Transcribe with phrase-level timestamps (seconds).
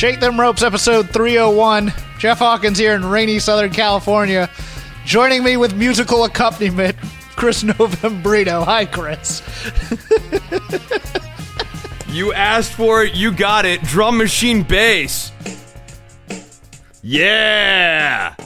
[0.00, 1.92] Shake Them Ropes, episode 301.
[2.18, 4.48] Jeff Hawkins here in rainy Southern California.
[5.04, 6.96] Joining me with musical accompaniment,
[7.36, 8.64] Chris Novembrino.
[8.64, 9.42] Hi, Chris.
[12.08, 13.82] You asked for it, you got it.
[13.82, 15.32] Drum machine bass.
[17.02, 18.34] Yeah.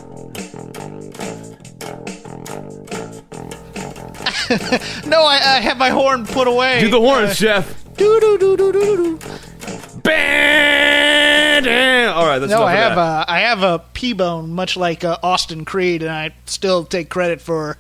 [5.07, 6.81] No, I, I have my horn put away.
[6.81, 7.71] Do the horns, Jeff.
[7.71, 9.19] Uh, do do do do do do.
[10.05, 11.65] Bam!
[12.15, 15.65] All right, that's No, I have a I have a P-bone, much like uh, Austin
[15.65, 17.77] Creed, and I still take credit for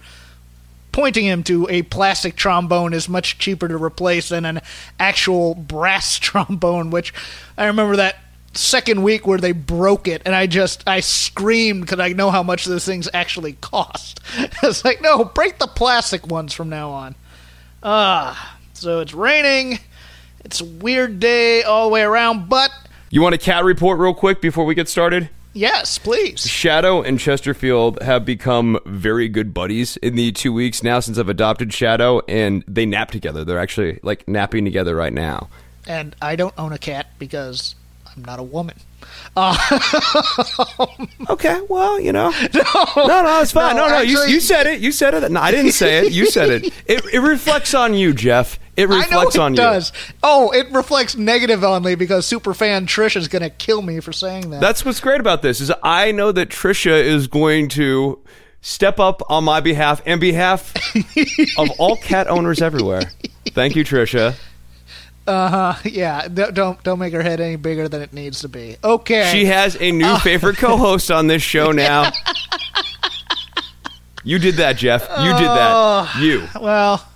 [0.90, 4.60] pointing him to a plastic trombone is much cheaper to replace than an
[4.98, 6.90] actual brass trombone.
[6.90, 7.14] Which
[7.56, 8.16] I remember that
[8.54, 12.42] second week where they broke it, and I just I screamed because I know how
[12.42, 14.20] much those things actually cost.
[14.62, 17.14] it's like no, break the plastic ones from now on.
[17.82, 19.78] Ah, so it's raining.
[20.44, 22.70] It's a weird day all the way around, but
[23.10, 25.30] You want a cat report real quick before we get started?
[25.56, 26.40] yes, please.
[26.46, 31.28] Shadow and Chesterfield have become very good buddies in the two weeks now since I've
[31.28, 33.44] adopted Shadow, and they nap together.
[33.44, 35.48] They're actually like napping together right now.
[35.86, 37.76] and I don't own a cat because
[38.16, 38.76] I'm not a woman.
[39.36, 39.56] Um,
[41.28, 42.30] okay, well, you know.
[42.54, 43.76] No, no, no it's fine.
[43.76, 44.80] No, No, no, you, you said it.
[44.80, 45.30] You said it.
[45.30, 46.12] No, I didn't say it.
[46.12, 46.72] You said it.
[46.86, 48.58] It, it reflects on you, Jeff.
[48.76, 49.92] It I know reflects it on does.
[50.22, 54.12] Oh, it reflects negative on me because superfan Trish is going to kill me for
[54.12, 54.60] saying that.
[54.60, 58.20] That's what's great about this is I know that Trisha is going to
[58.60, 60.74] step up on my behalf and behalf
[61.58, 63.02] of all cat owners everywhere.
[63.48, 64.34] Thank you, Trisha.
[65.26, 65.74] Uh-huh.
[65.84, 68.76] yeah, don't don't make her head any bigger than it needs to be.
[68.84, 69.30] Okay.
[69.32, 72.10] She has a new uh, favorite co-host on this show now.
[74.26, 75.02] You did that, Jeff.
[75.02, 75.70] You did that.
[75.70, 76.12] Oh.
[76.18, 76.48] You.
[76.58, 77.06] well,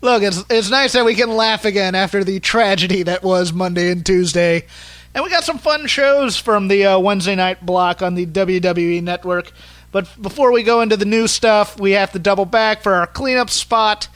[0.00, 3.90] look, it's it's nice that we can laugh again after the tragedy that was Monday
[3.90, 4.66] and Tuesday,
[5.14, 9.02] and we got some fun shows from the uh, Wednesday night block on the WWE
[9.02, 9.52] Network.
[9.90, 13.06] But before we go into the new stuff, we have to double back for our
[13.06, 14.08] cleanup spot.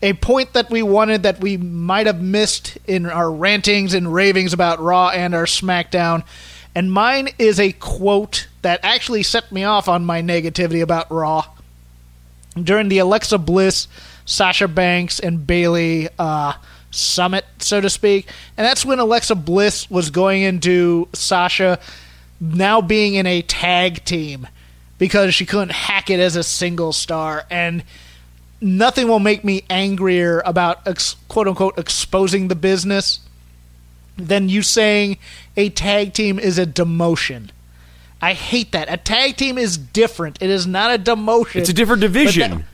[0.00, 4.52] A point that we wanted that we might have missed in our rantings and ravings
[4.52, 6.24] about Raw and our SmackDown.
[6.74, 11.44] And mine is a quote that actually set me off on my negativity about Raw
[12.60, 13.86] during the Alexa Bliss,
[14.24, 16.54] Sasha Banks, and Bayley uh,
[16.90, 18.28] summit, so to speak.
[18.56, 21.78] And that's when Alexa Bliss was going into Sasha
[22.40, 24.46] now being in a tag team
[24.98, 27.44] because she couldn't hack it as a single star.
[27.50, 27.84] And
[28.60, 33.20] nothing will make me angrier about ex- quote unquote exposing the business
[34.16, 35.18] than you saying
[35.56, 37.50] a tag team is a demotion.
[38.20, 38.92] I hate that.
[38.92, 40.40] A tag team is different.
[40.40, 41.56] It is not a demotion.
[41.56, 42.64] It's a different division.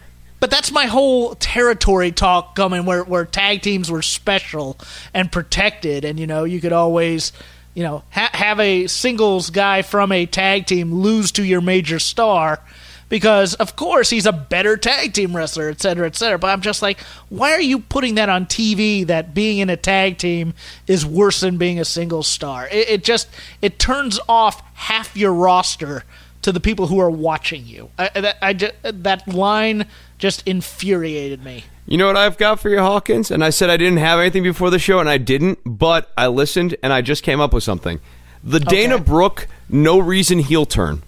[0.41, 4.79] But that's my whole territory talk coming where, where tag teams were special
[5.13, 7.33] and protected, and you know you could always,
[7.75, 11.99] you know, ha- have a singles guy from a tag team lose to your major
[11.99, 12.61] star
[13.09, 16.39] because of course he's a better tag team wrestler, et cetera, et cetera.
[16.39, 19.77] But I'm just like, why are you putting that on TV that being in a
[19.77, 20.55] tag team
[20.87, 22.69] is worse than being a single star?
[22.69, 23.29] It, it just
[23.63, 26.05] it turns off half your roster
[26.49, 27.91] to the people who are watching you.
[27.99, 28.53] I, that, I
[28.91, 29.85] that line
[30.17, 31.65] just infuriated me.
[31.87, 33.31] You know what I've got for you, Hawkins?
[33.31, 36.29] And I said I didn't have anything before the show, and I didn't, but I
[36.29, 38.01] listened and I just came up with something.
[38.43, 39.05] The Dana Okay.
[39.05, 41.03] Brooke, no reason heel turn.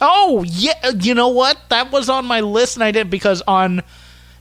[0.00, 1.56] Oh yeah, uh, you know what?
[1.68, 3.84] That was on my list, and I didn't because on uh,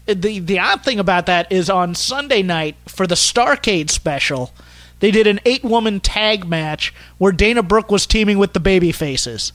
[0.08, 4.52] the the odd thing about that is on Sunday night for the Starcade special,
[5.00, 8.92] they did an eight woman tag match where Dana Brooke was teaming with the Baby
[8.92, 9.52] Faces.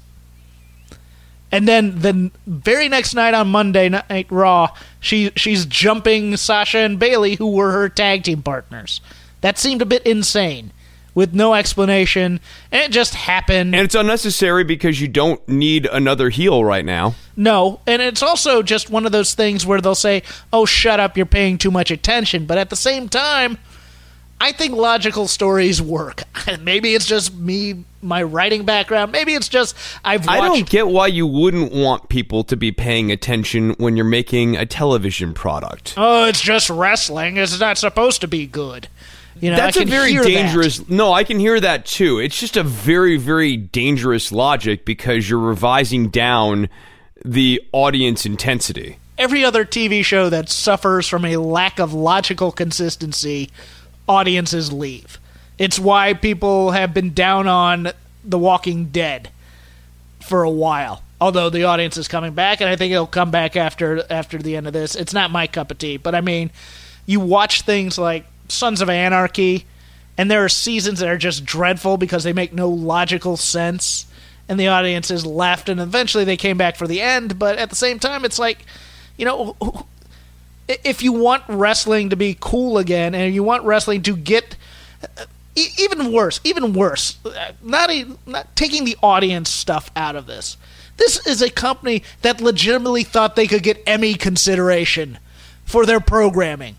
[1.54, 6.98] And then the very next night on Monday Night Raw, she she's jumping Sasha and
[6.98, 9.00] Bayley, who were her tag team partners.
[9.40, 10.72] That seemed a bit insane.
[11.14, 12.40] with no explanation,
[12.72, 13.74] and it just happened.
[13.74, 17.14] And it's unnecessary because you don't need another heel right now.
[17.36, 20.22] No, and it's also just one of those things where they'll say,
[20.52, 23.58] "Oh, shut up, you're paying too much attention." But at the same time,
[24.44, 26.22] I think logical stories work.
[26.60, 29.10] Maybe it's just me, my writing background.
[29.10, 29.74] Maybe it's just
[30.04, 33.96] I've watched I don't get why you wouldn't want people to be paying attention when
[33.96, 35.94] you're making a television product.
[35.96, 37.38] Oh, it's just wrestling.
[37.38, 38.88] It's not supposed to be good.
[39.40, 40.28] You know, That's I a very hear that.
[40.28, 40.88] dangerous.
[40.90, 42.18] No, I can hear that too.
[42.18, 46.68] It's just a very, very dangerous logic because you're revising down
[47.24, 48.98] the audience intensity.
[49.16, 53.48] every other TV show that suffers from a lack of logical consistency,
[54.08, 55.18] audiences leave.
[55.58, 57.90] It's why people have been down on
[58.24, 59.30] The Walking Dead
[60.20, 61.02] for a while.
[61.20, 64.56] Although the audience is coming back, and I think it'll come back after after the
[64.56, 64.94] end of this.
[64.94, 66.50] It's not my cup of tea, but I mean,
[67.06, 69.64] you watch things like Sons of Anarchy,
[70.18, 74.06] and there are seasons that are just dreadful because they make no logical sense,
[74.48, 77.38] and the audience is left, and eventually they came back for the end.
[77.38, 78.58] But at the same time, it's like,
[79.16, 79.86] you know,
[80.68, 84.56] if you want wrestling to be cool again, and you want wrestling to get
[85.54, 90.26] e- even worse, even worse, uh, not, a, not taking the audience stuff out of
[90.26, 90.56] this.
[90.96, 95.18] This is a company that legitimately thought they could get Emmy consideration
[95.64, 96.76] for their programming.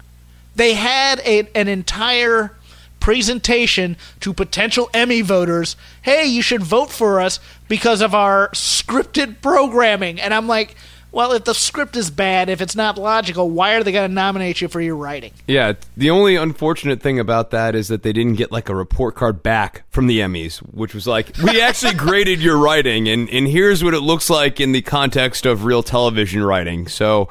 [0.55, 2.55] They had a, an entire
[3.01, 5.75] presentation to potential Emmy voters.
[6.01, 10.19] Hey, you should vote for us because of our scripted programming.
[10.19, 10.75] And I'm like,
[11.15, 14.13] well, if the script is bad, if it's not logical, why are they going to
[14.13, 15.31] nominate you for your writing?
[15.47, 19.15] Yeah, the only unfortunate thing about that is that they didn't get like a report
[19.15, 23.47] card back from the Emmys, which was like, we actually graded your writing, and, and
[23.47, 26.85] here's what it looks like in the context of real television writing.
[26.89, 27.29] So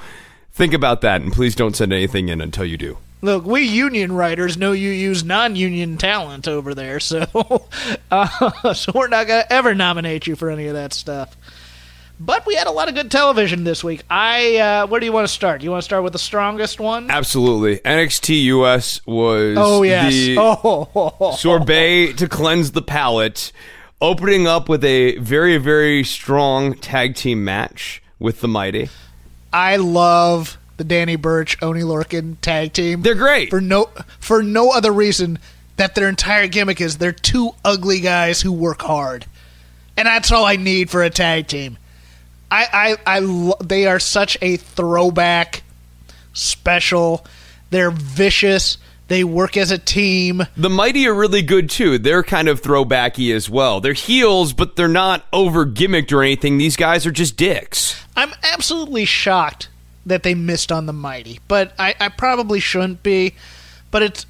[0.51, 2.97] think about that, and please don't send anything in until you do.
[3.21, 7.27] Look, we union writers know you use non-union talent over there, so
[8.11, 11.37] uh, so we're not going to ever nominate you for any of that stuff.
[12.21, 14.03] But we had a lot of good television this week.
[14.09, 15.63] I uh, where do you want to start?
[15.63, 17.11] You want to start with the strongest one?
[17.11, 17.79] Absolutely.
[17.79, 20.13] NXT US was Oh yes.
[20.13, 23.51] the oh, sorbet to cleanse the palate,
[24.01, 28.91] opening up with a very, very strong tag team match with the Mighty.
[29.53, 33.03] I love the Danny Burch Oni Lorcan tag team.
[33.03, 33.51] They're great.
[33.51, 33.91] for no
[34.21, 35.41] for no other reason
[35.77, 39.27] that their entire gimmick is they're two ugly guys who work hard,
[39.97, 41.77] and that's all I need for a tag team.
[42.55, 45.63] I I, I lo- they are such a throwback
[46.33, 47.27] special.
[47.71, 48.79] They're vicious.
[49.09, 50.45] They work as a team.
[50.57, 51.99] The Mighty are really good too.
[51.99, 53.81] They're kind of throwbacky as well.
[53.81, 56.57] They're heels, but they're not over gimmicked or anything.
[56.57, 58.03] These guys are just dicks.
[58.17, 59.69] I'm absolutely shocked
[60.07, 63.35] that they missed on the mighty, but I, I probably shouldn't be.
[63.91, 64.27] But it's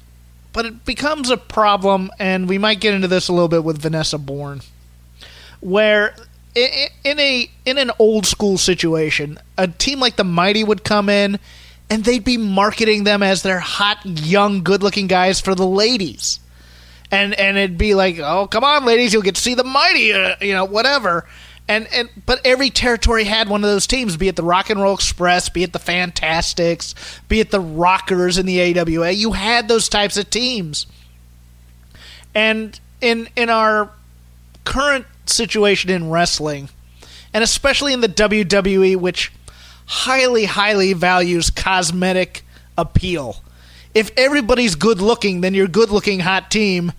[0.51, 3.81] but it becomes a problem, and we might get into this a little bit with
[3.81, 4.61] Vanessa Borne,
[5.59, 6.15] where
[6.55, 11.39] in a in an old school situation, a team like the Mighty would come in,
[11.89, 16.39] and they'd be marketing them as their hot, young, good-looking guys for the ladies
[17.11, 20.13] and and it'd be like, oh, come on, ladies, you'll get to see the mighty,
[20.13, 21.25] uh, you know, whatever.
[21.67, 24.81] And and but every territory had one of those teams, be it the Rock and
[24.81, 26.93] Roll Express, be it the Fantastics,
[27.27, 29.11] be it the Rockers in the AWA.
[29.11, 30.85] You had those types of teams.
[32.33, 33.89] And in in our
[34.63, 36.69] current situation in wrestling,
[37.33, 39.31] and especially in the WWE, which
[39.85, 42.43] highly, highly values cosmetic
[42.77, 43.41] appeal.
[43.93, 46.91] If everybody's good looking, then your good looking hot team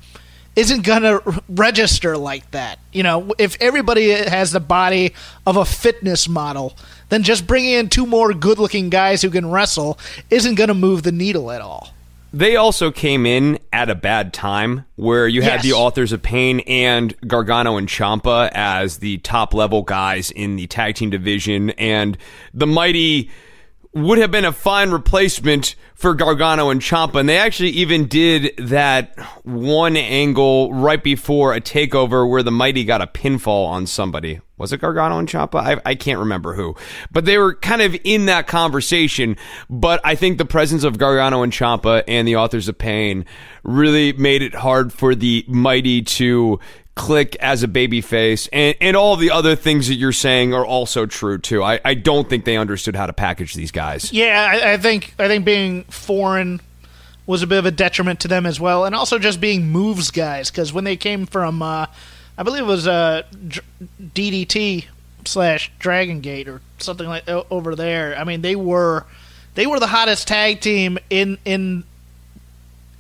[0.57, 2.79] isn't going to register like that.
[2.93, 5.13] You know, if everybody has the body
[5.47, 6.75] of a fitness model,
[7.11, 9.99] then just bringing in two more good looking guys who can wrestle
[10.31, 11.93] isn't going to move the needle at all.
[12.37, 15.63] They also came in at a bad time where you had Yes.
[15.63, 20.67] the authors of Pain and Gargano and Ciampa as the top level guys in the
[20.67, 22.19] tag team division, and
[22.53, 23.31] the Mighty
[23.97, 27.19] would have been a fine replacement for Gargano and Ciampa.
[27.19, 32.85] And they actually even did that one angle right before a takeover where the Mighty
[32.85, 34.41] got a pinfall on somebody.
[34.59, 35.57] Was it Gargano and Ciampa?
[35.57, 36.77] I, I can't remember who.
[37.11, 39.39] But they were kind of in that conversation.
[39.71, 43.25] But I think the presence of Gargano and Ciampa and the authors of Pain
[43.65, 46.61] really made it hard for the Mighty to
[46.97, 50.65] click as a baby face and, and all the other things that you're saying are
[50.65, 51.63] also true too.
[51.63, 54.13] I, I don't think they understood how to package these guys.
[54.13, 56.61] Yeah, I, I think I think being foreign
[57.27, 60.11] was a bit of a detriment to them as well, and also just being moves
[60.11, 61.87] guys because when they came from, uh,
[62.39, 63.23] I believe it was uh,
[64.01, 64.87] DDT
[65.27, 68.17] slash Dragon Gate or something like over there.
[68.17, 69.05] I mean, they were
[69.55, 71.85] they were the hottest tag team in in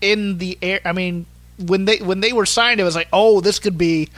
[0.02, 0.80] in the air.
[0.84, 1.24] I mean,
[1.58, 4.08] when they when they were signed, it was like, oh, this could be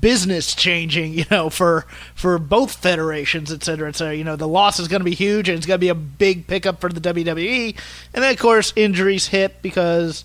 [0.00, 4.14] business changing, you know, for for both federations, et cetera, et cetera.
[4.14, 5.94] You know, the loss is going to be huge, and it's going to be a
[5.94, 7.76] big pickup for the WWE.
[8.14, 10.24] And then, of course, injuries hit because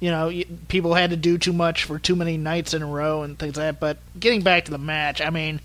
[0.00, 0.32] you know
[0.68, 3.56] people had to do too much for too many nights in a row and things
[3.56, 3.80] like that.
[3.80, 5.60] But getting back to the match, I mean.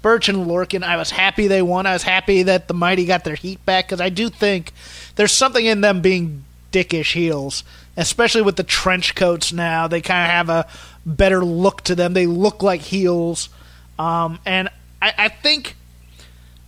[0.00, 1.84] Burch and Lorcan, I was happy they won.
[1.84, 4.72] I was happy that the Mighty got their heat back because I do think
[5.16, 7.64] there's something in them being dickish heels,
[7.96, 9.88] especially with the trench coats now.
[9.88, 10.68] They kind of have a
[11.06, 12.14] better look to them.
[12.14, 13.48] They look like heels,
[13.98, 14.68] um, and
[15.00, 15.76] I, I think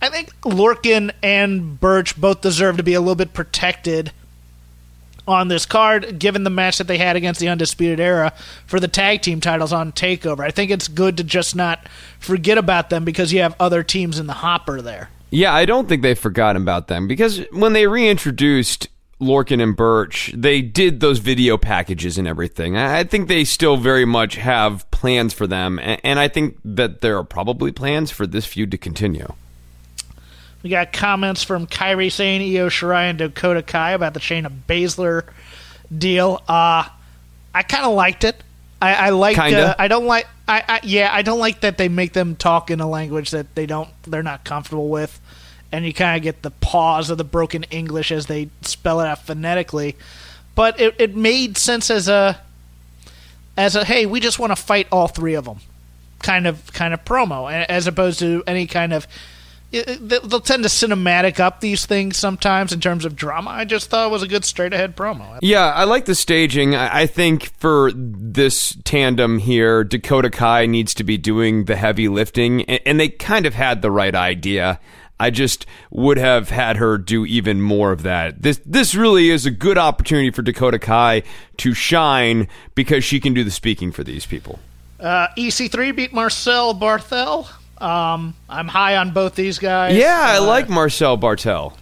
[0.01, 4.11] I think Lorcan and Burch both deserve to be a little bit protected
[5.27, 8.33] on this card, given the match that they had against the Undisputed Era
[8.65, 10.41] for the tag team titles on Takeover.
[10.41, 11.87] I think it's good to just not
[12.19, 15.09] forget about them because you have other teams in the hopper there.
[15.29, 18.89] Yeah, I don't think they forgot about them because when they reintroduced
[19.21, 22.75] Lorcan and Burch, they did those video packages and everything.
[22.75, 27.17] I think they still very much have plans for them, and I think that there
[27.17, 29.33] are probably plans for this feud to continue.
[30.63, 35.23] We got comments from Kairi Sane Io Shirai and Dakota Kai about the Shayna Baszler
[35.95, 36.41] deal.
[36.47, 36.85] Uh,
[37.53, 38.35] I kind of liked it.
[38.81, 39.37] I, I like.
[39.37, 40.27] Uh, I don't like.
[40.47, 41.09] I, I yeah.
[41.11, 43.89] I don't like that they make them talk in a language that they don't.
[44.03, 45.19] They're not comfortable with
[45.71, 49.07] and you kind of get the pause of the broken English as they spell it
[49.07, 49.95] out phonetically.
[50.55, 52.39] But it, it made sense as a
[53.57, 55.59] as a hey, we just want to fight all three of them
[56.19, 59.07] kind of kind of promo, as opposed to any kind of
[59.71, 63.51] they'll tend to cinematic up these things sometimes in terms of drama.
[63.51, 65.39] I just thought it was a good straight ahead promo.
[65.41, 66.75] Yeah, I like the staging.
[66.75, 72.63] I think for this tandem here, Dakota Kai needs to be doing the heavy lifting,
[72.63, 74.79] and they kind of had the right idea.
[75.21, 78.41] I just would have had her do even more of that.
[78.41, 81.21] This this really is a good opportunity for Dakota Kai
[81.57, 84.57] to shine because she can do the speaking for these people.
[84.99, 87.47] Uh, EC3 beat Marcel Barthel.
[87.79, 89.95] Um, I'm high on both these guys.
[89.95, 91.73] Yeah, I uh, like Marcel Barthel.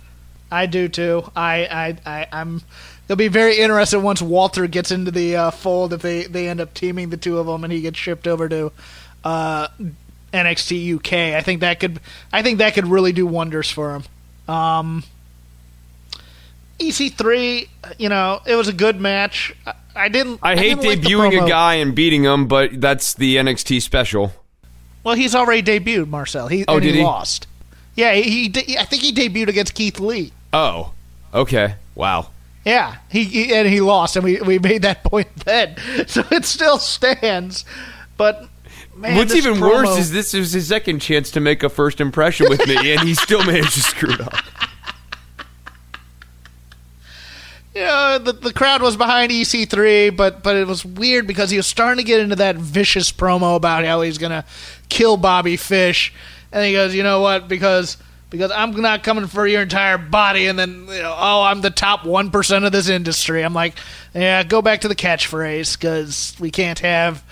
[0.51, 1.23] I do too.
[1.33, 2.61] I, I, I am
[3.07, 6.59] They'll be very interested once Walter gets into the uh, fold if they, they end
[6.59, 8.71] up teaming the two of them and he gets shipped over to
[9.23, 9.67] uh,
[10.33, 11.35] NXT UK.
[11.35, 11.99] I think that could
[12.31, 14.03] I think that could really do wonders for him.
[14.53, 15.03] Um,
[16.79, 17.67] EC3,
[17.97, 19.53] you know, it was a good match.
[19.65, 20.39] I, I didn't.
[20.41, 23.81] I, I hate didn't debuting like a guy and beating him, but that's the NXT
[23.81, 24.33] special.
[25.03, 26.47] Well, he's already debuted, Marcel.
[26.47, 27.47] He, oh, did he, he, lost?
[27.95, 28.77] Yeah, he, he.
[28.77, 30.31] I think he debuted against Keith Lee.
[30.53, 30.93] Oh,
[31.33, 31.75] okay.
[31.95, 32.29] Wow.
[32.65, 35.75] Yeah, he, he and he lost, and we we made that point then,
[36.07, 37.65] so it still stands.
[38.17, 38.47] But
[38.99, 39.85] Man, What's even promo...
[39.85, 42.99] worse is this is his second chance to make a first impression with me, and
[43.07, 44.33] he still managed to screw it up.
[47.73, 51.65] Yeah, the, the crowd was behind EC3, but but it was weird because he was
[51.65, 54.43] starting to get into that vicious promo about how he's gonna
[54.89, 56.11] kill Bobby Fish,
[56.51, 57.47] and he goes, you know what?
[57.47, 57.95] Because
[58.29, 61.69] because I'm not coming for your entire body, and then you know, oh, I'm the
[61.69, 63.45] top one percent of this industry.
[63.45, 63.75] I'm like,
[64.13, 67.23] yeah, go back to the catchphrase because we can't have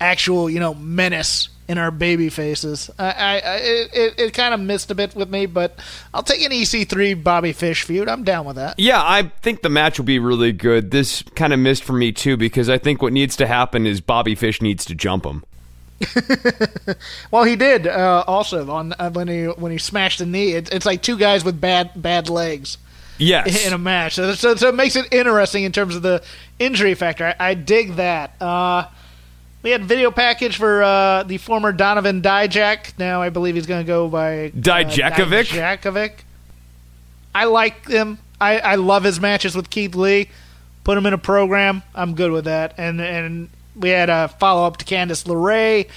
[0.00, 2.90] actual, you know, menace in our baby faces.
[2.98, 5.78] I, I, I it, it kind of missed a bit with me, but
[6.14, 8.08] I'll take an EC3 Bobby Fish feud.
[8.08, 8.78] I'm down with that.
[8.78, 10.90] Yeah, I think the match will be really good.
[10.90, 14.00] This kind of missed for me too because I think what needs to happen is
[14.00, 15.44] Bobby Fish needs to jump him.
[17.30, 20.52] well, he did uh, also on uh, when he when he smashed the knee.
[20.52, 22.78] It, it's like two guys with bad bad legs.
[23.18, 26.22] Yes, in a match, so, so, so, it makes it interesting in terms of the
[26.60, 27.26] injury factor.
[27.26, 28.40] I, I dig that.
[28.40, 28.84] Uh,
[29.62, 32.98] we had video package for uh, the former Donovan Dijak.
[32.98, 35.48] Now I believe he's going to go by uh, Dijakovic.
[35.48, 36.12] Dijakovic.
[37.34, 38.18] I like him.
[38.40, 40.28] I, I love his matches with Keith Lee.
[40.84, 41.82] Put him in a program.
[41.94, 42.74] I'm good with that.
[42.78, 45.88] And and we had a follow up to Candice LeRae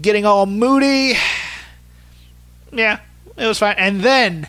[0.00, 1.14] getting all moody.
[2.72, 2.98] Yeah,
[3.36, 3.76] it was fine.
[3.78, 4.48] And then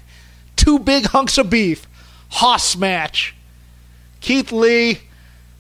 [0.56, 1.86] two big hunks of beef.
[2.30, 3.36] Hoss match.
[4.20, 5.02] Keith Lee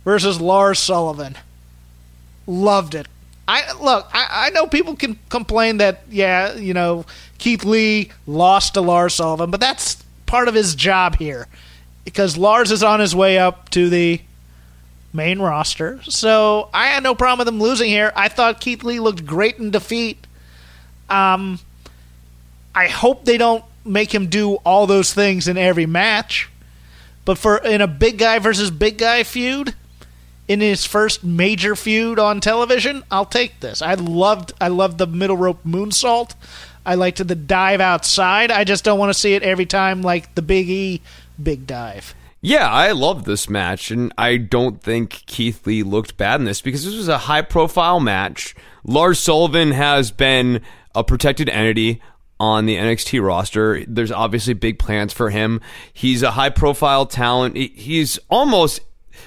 [0.03, 1.37] versus Lars Sullivan.
[2.47, 3.07] Loved it.
[3.47, 4.09] I look.
[4.13, 7.05] I, I know people can complain that yeah, you know,
[7.37, 11.47] Keith Lee lost to Lars Sullivan, but that's part of his job here
[12.03, 14.21] because Lars is on his way up to the
[15.13, 16.01] main roster.
[16.03, 18.11] So I had no problem with him losing here.
[18.15, 20.25] I thought Keith Lee looked great in defeat.
[21.09, 21.59] Um,
[22.73, 26.49] I hope they don't make him do all those things in every match.
[27.23, 29.73] But for in a big guy versus big guy feud,
[30.47, 33.81] in his first major feud on television, I'll take this.
[33.81, 36.35] I loved I loved the middle rope moonsault.
[36.85, 38.51] I liked the dive outside.
[38.51, 41.01] I just don't want to see it every time like the Big E
[41.41, 42.13] big dive.
[42.41, 46.61] Yeah, I love this match, and I don't think Keith Lee looked bad in this
[46.61, 48.55] because this was a high profile match.
[48.83, 50.61] Lars Sullivan has been
[50.93, 52.01] a protected entity
[52.39, 53.83] on the NXT roster.
[53.87, 55.59] There's obviously big plans for him.
[55.91, 57.57] He's a high profile talent.
[57.57, 58.81] He's almost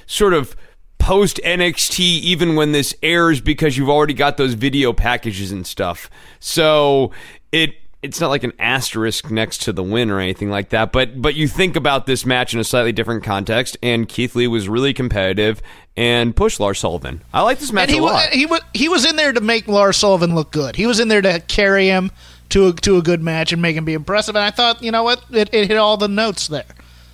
[0.06, 0.54] sort of
[0.98, 6.10] post NXT even when this airs because you've already got those video packages and stuff.
[6.40, 7.12] So
[7.52, 10.92] it it's not like an asterisk next to the win or anything like that.
[10.92, 14.46] But but you think about this match in a slightly different context, and Keith Lee
[14.46, 15.60] was really competitive
[15.96, 17.22] and pushed Lars Sullivan.
[17.34, 18.28] I like this match and he, a lot.
[18.30, 20.76] He was he was in there to make Lars Sullivan look good.
[20.76, 22.12] He was in there to carry him
[22.50, 24.36] to a, to a good match and make him be impressive.
[24.36, 26.64] And I thought, you know what, it, it hit all the notes there.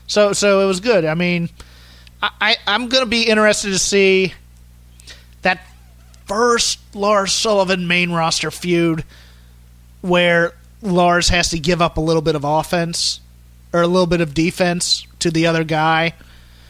[0.06, 1.06] So so it was good.
[1.06, 1.48] I mean,
[2.40, 4.34] I, I'm going to be interested to see
[5.42, 5.66] that
[6.26, 9.04] first Lars Sullivan main roster feud
[10.00, 13.20] where Lars has to give up a little bit of offense
[13.72, 16.14] or a little bit of defense to the other guy.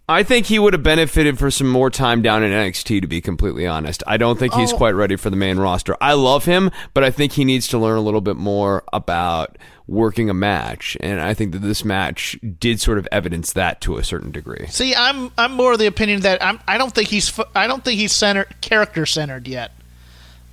[0.06, 3.22] I think he would have benefited for some more time down in NXT, to be
[3.22, 4.02] completely honest.
[4.06, 4.76] I don't think he's Oh.
[4.76, 5.96] quite ready for the main roster.
[6.00, 9.56] I love him, but I think he needs to learn a little bit more about
[9.86, 10.94] working a match.
[11.00, 14.66] And I think that this match did sort of evidence that to a certain degree.
[14.68, 17.82] See, I'm I'm more of the opinion that I'm I don't think he's I don't
[17.82, 19.72] think he's centered character centered yet.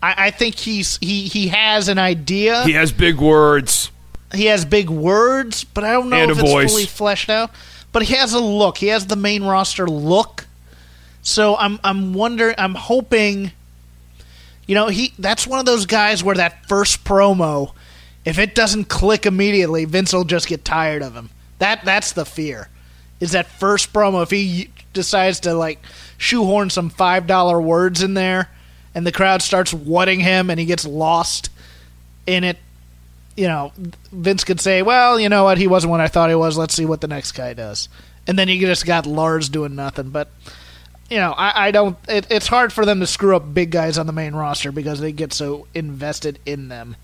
[0.02, 2.64] I, I think he's he he has an idea.
[2.64, 3.92] He has big words.
[4.34, 6.72] he has big words, but I don't know And if it's voice.
[6.72, 7.52] fully fleshed out.
[7.92, 8.78] But he has a look.
[8.78, 10.48] He has the main roster look.
[11.22, 12.56] So I'm I'm wondering.
[12.58, 13.52] I'm hoping.
[14.68, 17.74] You know, he that's one of those guys where that first promo,
[18.24, 21.30] if it doesn't click immediately, Vince will just get tired of him.
[21.60, 22.70] That that's the fear.
[23.20, 25.80] Is that first promo if he decides to like
[26.18, 28.50] shoehorn some five dollar words in there,
[28.96, 31.50] and the crowd starts whatting him and he gets lost
[32.26, 32.58] in it
[33.36, 33.72] you know,
[34.12, 35.58] Vince could say, "Well, you know what?
[35.58, 36.58] He wasn't what I thought he was.
[36.58, 37.90] Let's see what the next guy does."
[38.28, 40.10] And then you just got Lars doing nothing.
[40.10, 40.30] But
[41.10, 41.98] you know, I, I don't.
[42.08, 45.00] It, it's hard for them to screw up big guys on the main roster because
[45.00, 46.96] they get so invested in them.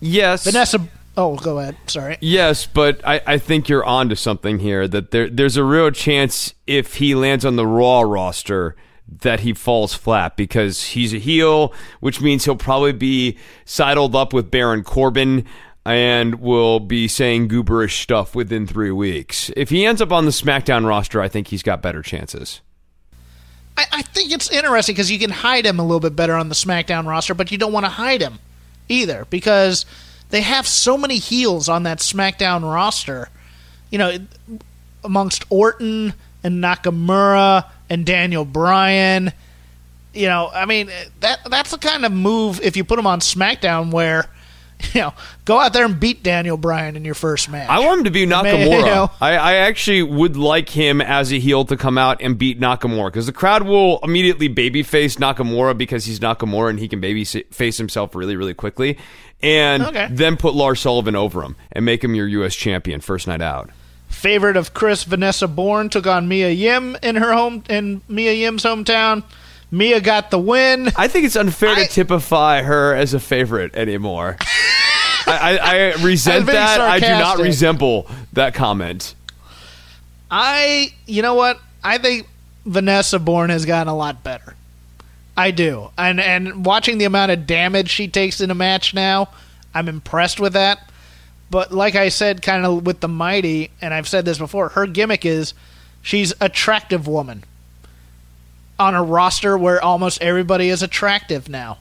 [0.00, 0.44] Yes.
[0.44, 0.86] Vanessa.
[1.16, 1.76] Oh, go ahead.
[1.86, 2.18] Sorry.
[2.20, 4.86] Yes, but I, I think you're onto something here.
[4.86, 8.76] That there there's a real chance if he lands on the Raw roster
[9.08, 14.32] that he falls flat because he's a heel, which means he'll probably be sidled up
[14.32, 15.44] with Baron Corbin
[15.84, 19.50] and will be saying gooberish stuff within three weeks.
[19.56, 22.60] If he ends up on the SmackDown roster, I think he's got better chances.
[23.76, 26.48] I, I think it's interesting because you can hide him a little bit better on
[26.48, 28.40] the SmackDown roster, but you don't want to hide him
[28.88, 29.86] either because
[30.30, 33.28] they have so many heels on that SmackDown roster.
[33.90, 34.18] You know,
[35.04, 39.32] amongst Orton and Nakamura and Daniel Bryan.
[40.14, 43.20] You know, I mean that that's the kind of move if you put him on
[43.20, 44.26] SmackDown where.
[44.92, 45.14] You know,
[45.46, 47.66] go out there and beat Daniel Bryan in your first match.
[47.70, 48.84] I want him to be You Nakamura.
[48.84, 49.10] know?
[49.22, 53.06] I, I actually would like him as a heel to come out and beat Nakamura
[53.06, 58.14] because the crowd will immediately babyface Nakamura because he's Nakamura and he can babyface himself
[58.14, 58.98] really, really quickly,
[59.42, 60.08] and Okay.
[60.10, 62.54] then put Lars Sullivan over him and make him your U.S.
[62.54, 63.70] champion first night out.
[64.08, 68.64] Favorite of Chris, Vanessa Borne, took on Mia Yim in her home in Mia Yim's
[68.64, 69.24] hometown.
[69.70, 70.90] Mia got the win.
[70.96, 74.38] I think it's unfair I- to typify her as a favorite anymore.
[75.28, 76.80] I, I, I resent that.
[76.80, 79.14] I do not resemble that comment.
[80.30, 81.60] I, you know what?
[81.82, 82.28] I think
[82.64, 84.54] Vanessa Borne has gotten a lot better.
[85.36, 89.28] I do, and and watching the amount of damage she takes in a match now,
[89.74, 90.78] I'm impressed with that.
[91.50, 94.86] But like I said, kind of with the mighty, and I've said this before, her
[94.86, 95.54] gimmick is
[96.02, 97.44] she's attractive woman
[98.78, 101.78] on a roster where almost everybody is attractive now.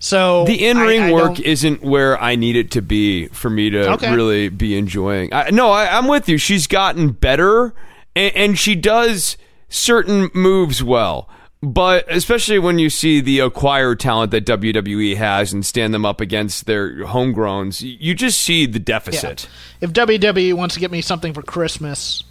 [0.00, 3.70] So The in ring work don't- isn't where I need it to be for me
[3.70, 4.14] to Okay.
[4.14, 5.32] really be enjoying.
[5.34, 6.38] I, no, I, I'm with you.
[6.38, 7.74] She's gotten better,
[8.14, 9.36] and, and she does
[9.68, 11.28] certain moves well.
[11.60, 16.20] But especially when you see the acquired talent that WWE has and stand them up
[16.20, 19.48] against their homegrowns, you just see the deficit.
[19.80, 22.22] if WWE wants to get me something for Christmas,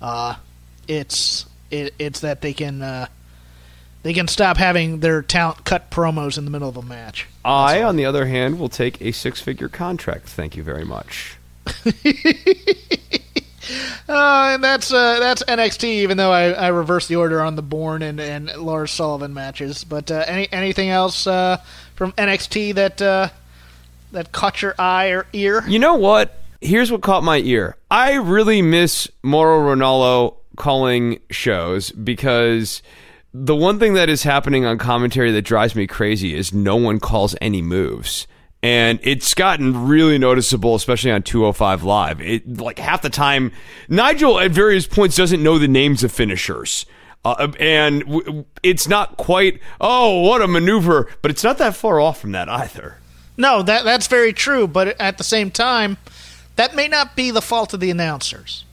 [0.00, 0.34] uh,
[0.88, 3.06] it's it, it's that they can uh,
[4.02, 7.28] they can stop having their talent cut promos in the middle of a match.
[7.44, 10.28] I, on the other hand, will take a six-figure contract.
[10.28, 11.36] Thank you very much.
[14.08, 15.84] Uh, and that's uh, that's NXT.
[15.84, 19.84] Even though I, I reversed the order on the Borne and, and Lars Sullivan matches,
[19.84, 21.58] but uh, any anything else uh,
[21.94, 23.28] from NXT that uh,
[24.12, 25.64] that caught your eye or ear?
[25.66, 26.38] You know what?
[26.60, 27.76] Here's what caught my ear.
[27.90, 32.82] I really miss Mauro Ranallo calling shows because
[33.34, 37.00] the one thing that is happening on commentary that drives me crazy is no one
[37.00, 38.26] calls any moves.
[38.62, 42.20] And it's gotten really noticeable, especially on 205 Live.
[42.20, 43.52] It like half the time,
[43.88, 46.86] Nigel at various points doesn't know the names of finishers.
[47.24, 52.00] Uh, and w- it's not quite, oh, what a maneuver, but it's not that far
[52.00, 52.98] off from that either.
[53.36, 54.66] No, that that's very true.
[54.66, 55.98] But at the same time,
[56.56, 58.64] that may not be the fault of the announcers.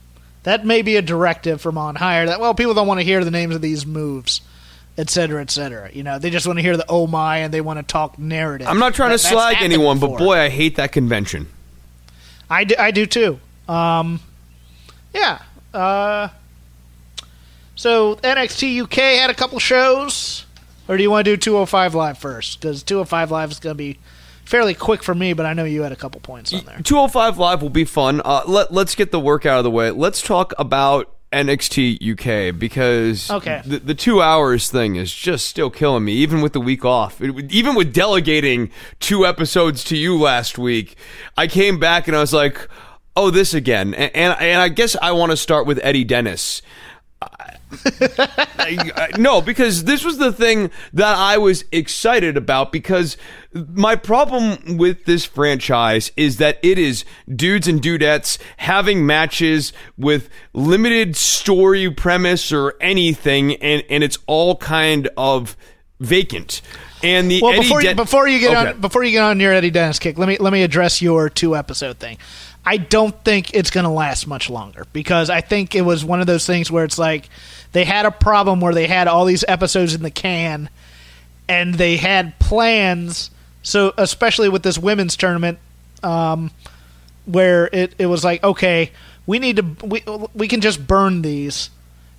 [0.42, 3.24] That may be a directive from on higher that well, people don't want to hear
[3.24, 4.40] the names of these moves,
[4.98, 5.90] et cetera, et cetera.
[5.92, 8.18] You know, they just want to hear the oh my and they want to talk
[8.18, 8.68] narrative.
[8.68, 11.48] I'm not trying That- to slag anyone, but boy, I hate that convention.
[12.48, 13.38] I do, I do too.
[13.68, 14.20] Um,
[15.14, 15.40] yeah.
[15.72, 16.28] Uh,
[17.76, 20.44] so NXT UK had a couple shows,
[20.88, 22.60] or do you want to do 205 Live first?
[22.60, 23.98] Because 205 Live is going to be
[24.44, 26.80] fairly quick for me, but I know you had a couple points on there.
[26.82, 28.20] 205 Live will be fun.
[28.24, 29.92] Uh, let, let's get the work out of the way.
[29.92, 32.00] Let's talk about NXT
[32.50, 33.62] UK because Okay.
[33.64, 37.20] the, the two hours thing is just still killing me, even with the week off.
[37.20, 40.96] It- even with delegating two episodes to you last week,
[41.36, 42.68] I came back and I was like,
[43.16, 43.94] oh, this again.
[43.94, 46.62] And, and, and I guess I want to start with Eddie Dennis.
[49.18, 52.72] No, because this was the thing that I was excited about.
[52.72, 53.16] Because
[53.52, 57.04] my problem with this franchise is that it is
[57.34, 64.56] dudes and dudettes having matches with limited story premise or anything, and and it's all
[64.56, 65.56] kind of
[66.00, 66.60] vacant.
[67.02, 68.70] And the Well, Eddie before you, before you get Okay.
[68.72, 71.28] on before you get on your Eddie Dennis kick, let me let me address your
[71.30, 72.18] two episode thing.
[72.64, 76.20] I don't think it's going to last much longer because I think it was one
[76.20, 77.30] of those things where it's like
[77.72, 80.68] they had a problem where they had all these episodes in the can
[81.48, 83.30] and they had plans.
[83.62, 85.58] So especially with this women's tournament,
[86.02, 86.50] um,
[87.24, 88.92] where it, it was like, okay,
[89.26, 90.02] we need to we
[90.34, 91.70] we can just burn these,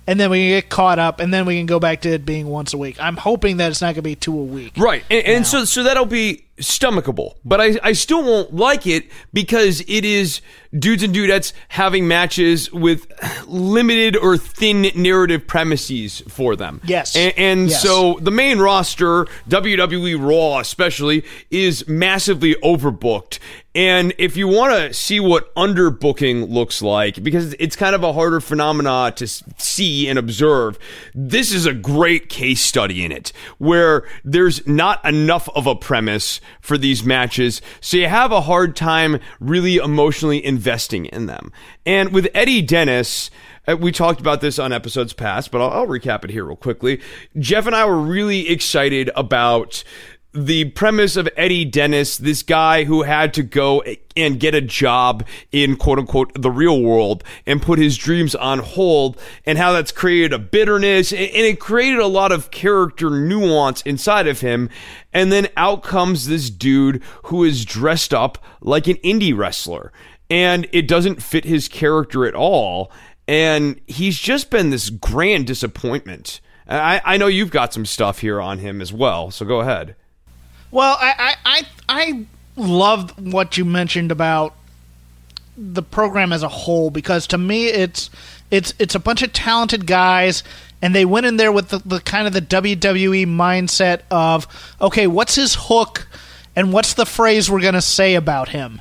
[0.06, 2.24] and then we can get caught up, and then we can go back to it
[2.24, 2.96] being once a week.
[3.00, 4.72] I'm hoping that it's not going to be two a week.
[4.76, 9.04] Right, and, and so so that'll be stomachable, but I I still won't like it
[9.32, 10.40] because it is
[10.78, 13.06] dudes and dudettes having matches with
[13.46, 16.80] limited or thin narrative premises for them.
[16.84, 17.14] Yes.
[17.16, 17.82] and, and Yes.
[17.82, 23.38] so the main roster, WWE Raw especially, is massively overbooked.
[23.74, 28.12] And if you want to see what underbooking looks like, because it's kind of a
[28.12, 30.78] harder phenomena to see and observe,
[31.14, 36.38] this is a great case study in it, where there's not enough of a premise
[36.60, 41.52] for these matches, so you have a hard time really emotionally investing in them.
[41.84, 43.30] And with Eddie Dennis,
[43.66, 46.56] uh, we talked about this on episodes past, but I'll, I'll recap it here real
[46.56, 47.00] quickly.
[47.38, 49.84] Jeff and I were really excited about
[50.34, 53.82] the premise of Eddie Dennis, this guy who had to go
[54.16, 58.60] and get a job in quote unquote the real world and put his dreams on
[58.60, 63.82] hold, and how that's created a bitterness and it created a lot of character nuance
[63.82, 64.70] inside of him.
[65.12, 69.92] And then out comes this dude who is dressed up like an indie wrestler,
[70.30, 72.90] and it doesn't fit his character at all.
[73.28, 76.40] And he's just been this grand disappointment.
[76.66, 79.94] I, I know you've got some stuff here on him as well, so go ahead.
[80.72, 84.54] Well, I I I, I what you mentioned about
[85.56, 88.10] the program as a whole because to me it's
[88.50, 90.42] it's it's a bunch of talented guys
[90.80, 94.46] and they went in there with the, the kind of the WWE mindset of
[94.80, 96.08] okay, what's his hook
[96.56, 98.80] and what's the phrase we're going to say about him?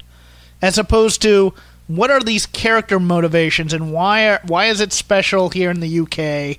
[0.62, 1.54] As opposed to
[1.88, 6.00] what are these character motivations and why are, why is it special here in the
[6.00, 6.58] UK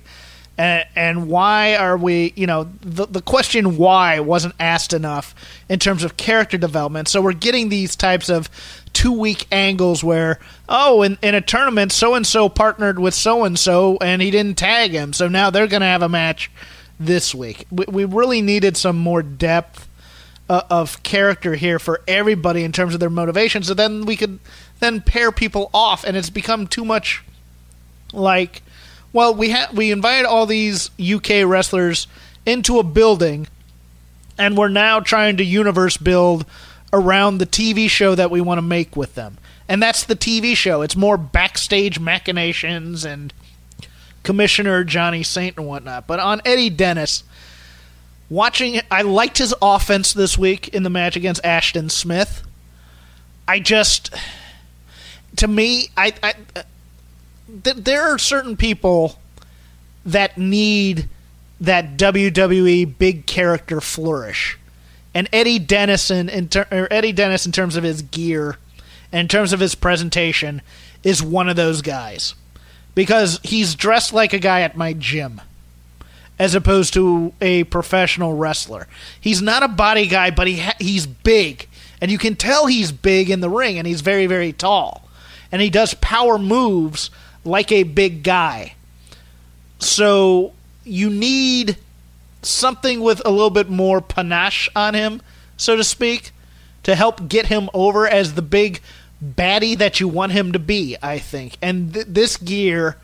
[0.57, 5.33] and, and why are we you know the, the question why wasn't asked enough
[5.69, 7.07] in terms of character development.
[7.07, 8.49] So we're getting these types of
[8.93, 10.39] two week angles where
[10.69, 14.31] oh in, in a tournament so and so partnered with so and so and he
[14.31, 15.13] didn't tag him.
[15.13, 16.51] So now they're going to have a match
[16.99, 17.65] this week.
[17.71, 19.89] We, we really needed some more depth
[20.49, 23.67] uh, of character here for everybody in terms of their motivations.
[23.67, 24.39] So then we could
[24.79, 27.23] then pair people off and it's become too much
[28.11, 28.61] like
[29.13, 32.07] well we ha- we invited all these UK wrestlers
[32.45, 33.47] into a building
[34.37, 36.45] and we're now trying to universe build
[36.91, 39.37] around the TV show that we want to make with them.
[39.67, 40.81] And that's the TV show.
[40.81, 43.33] It's more backstage machinations and
[44.23, 46.07] commissioner Johnny Saint and whatnot.
[46.07, 47.23] But on Eddie Dennis
[48.29, 52.43] watching I liked his offense this week in the match against Ashton Smith.
[53.47, 54.13] I just
[55.37, 56.33] to me I, I
[57.63, 59.19] th- there are certain people
[60.05, 61.07] that need
[61.59, 64.57] that WWE big character flourish,
[65.13, 68.57] and Eddie Dennison in ter- or Eddie Dennis in terms of his gear,
[69.11, 70.61] and in terms of his presentation,
[71.03, 72.35] is one of those guys
[72.95, 75.41] because he's dressed like a guy at my gym.
[76.39, 78.87] As opposed to a professional wrestler,
[79.21, 81.67] he's not a body guy, but he ha- he's big
[82.01, 85.07] And you can tell he's big in the ring and he's very, very tall.
[85.51, 87.09] And he does power moves
[87.43, 88.75] like a big guy.
[89.79, 90.53] So
[90.83, 91.77] you need
[92.41, 95.21] something with a little bit more panache on him,
[95.57, 96.31] so to speak,
[96.83, 98.81] to help get him over as the big
[99.23, 101.57] baddie that you want him to be, I think.
[101.61, 102.97] And th- this gear,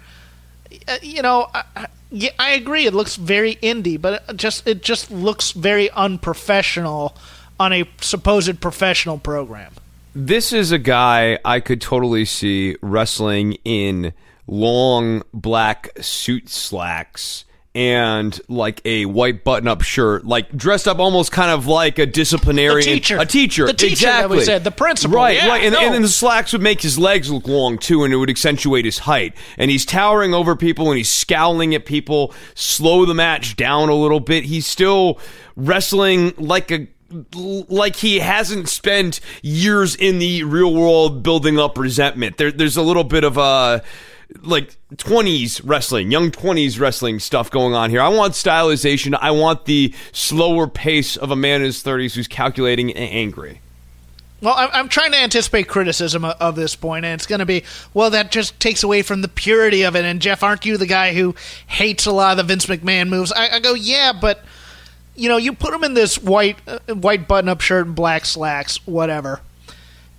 [0.88, 1.88] uh, you know, I,
[2.38, 2.86] I agree.
[2.86, 7.16] It looks very indie, but it just it just looks very unprofessional
[7.60, 9.74] on a supposed professional program.
[10.16, 14.14] This is a guy I could totally see wrestling in
[14.52, 21.52] long black suit slacks and like a white button-up shirt, like dressed up almost kind
[21.52, 23.18] of like a disciplinarian, The teacher.
[23.20, 25.16] a teacher, The teacher that we said, the principal.
[25.18, 25.36] right?
[25.38, 25.80] Yeah, right, and, no.
[25.80, 28.86] and then the slacks would make his legs look long too, and it would accentuate
[28.86, 29.36] his height.
[29.56, 33.96] And he's towering over people, and he's scowling at people, slow the match down a
[33.96, 34.46] little bit.
[34.46, 35.20] He's still
[35.56, 36.88] wrestling like a
[37.34, 42.38] like he hasn't spent years in the real world building up resentment.
[42.38, 43.82] There, there's a little bit of a
[44.42, 48.02] like 20s wrestling, young 20s wrestling stuff going on here.
[48.02, 49.18] I want stylization.
[49.20, 53.62] I want the slower pace of a man in his 30s who's calculating and angry.
[54.42, 57.66] Well, I'm, trying to anticipate criticism of, of this point, and it's going to be,
[57.94, 60.06] well, that just takes away from the purity of it.
[60.06, 61.36] And Jeff, aren't you the guy who
[61.68, 63.34] hates a lot of the Vince McMahon moves?
[63.34, 64.46] I, I go, yeah, but
[65.20, 68.26] you know, you put him in this white uh, white button up shirt and black
[68.26, 69.42] slacks, whatever.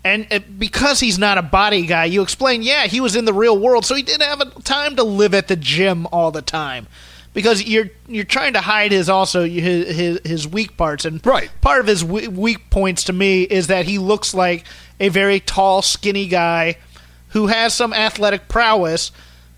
[0.04, 3.34] And uh, because he's not a body guy, you explain, yeah, he was in the
[3.34, 6.40] real world, so he didn't have a time to live at the gym all the
[6.42, 6.86] time.
[7.32, 11.48] Because you're you're trying to hide his also his his, his weak parts, and Right.
[11.60, 14.64] part of his weak points to me is that he looks like
[14.98, 16.76] a very tall, skinny guy
[17.28, 19.12] who has some athletic prowess,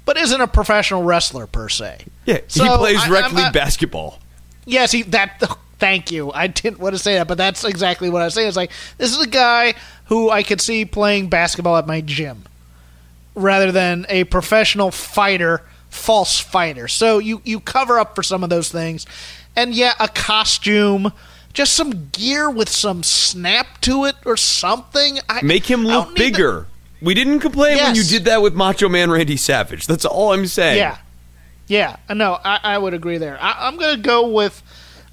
[0.04, 2.04] but isn't a professional wrestler per se.
[2.26, 4.18] Yeah, So, he plays rec league not- basketball.
[4.66, 5.42] Yes, he that.
[5.78, 6.30] Thank you.
[6.30, 8.46] I didn't want to say that, but that's exactly what I was saying.
[8.46, 9.74] It's like this is a guy
[10.12, 12.44] who I could see playing basketball at my gym,
[13.34, 16.86] rather than a professional fighter, false fighter.
[16.86, 19.06] So you you cover up for some of those things,
[19.56, 21.12] and yeah, a costume,
[21.54, 25.18] just some gear with some snap to it or something.
[25.30, 26.66] I, Make him look don't the- bigger.
[27.00, 29.86] we didn't complain when you did that with Macho Man Randy Savage.
[29.86, 30.76] That's all I'm saying.
[30.76, 30.98] Yeah,
[31.68, 31.96] yeah.
[32.14, 33.38] No, I, I would agree there.
[33.40, 34.62] I, I'm going to go with,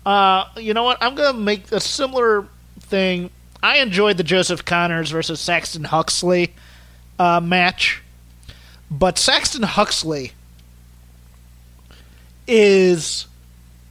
[0.05, 0.97] uh, you know what?
[1.01, 2.45] I'm going to make a similar
[2.81, 3.29] thing.
[3.61, 6.53] I enjoyed the Joseph Connors versus Saxon Huxley
[7.17, 8.01] uh, match,
[8.89, 10.31] but Saxon Huxley
[12.47, 13.27] is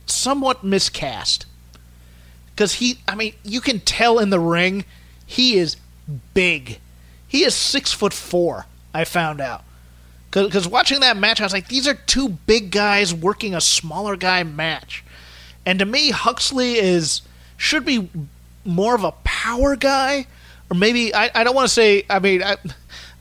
[0.07, 1.47] somewhat miscast
[2.55, 2.99] because he.
[3.07, 4.85] I mean, you can tell in the ring
[5.27, 5.77] he is
[6.33, 6.79] big.
[7.27, 8.67] He is six foot four.
[8.95, 9.65] I found out.
[10.31, 14.17] Because watching that match, I was like, these are two big guys working a smaller
[14.17, 15.05] guy match.
[15.65, 17.23] And to me, Huxley is
[17.57, 18.09] should be
[18.69, 20.27] more of a power guy,
[20.71, 22.05] or maybe I, I don't want to say.
[22.09, 22.57] I mean, I,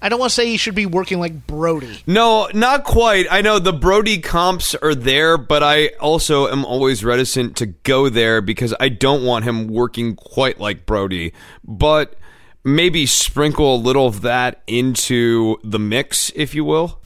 [0.01, 2.01] I don't want to say he should be working like Brody.
[2.05, 3.25] No, not quite.
[3.31, 8.09] I know the Brody comps are there, but I also am always reticent to go
[8.09, 11.33] there because I don't want him working quite like Brody.
[11.63, 12.13] But
[12.63, 16.99] maybe sprinkle a little of that into the mix, if you will.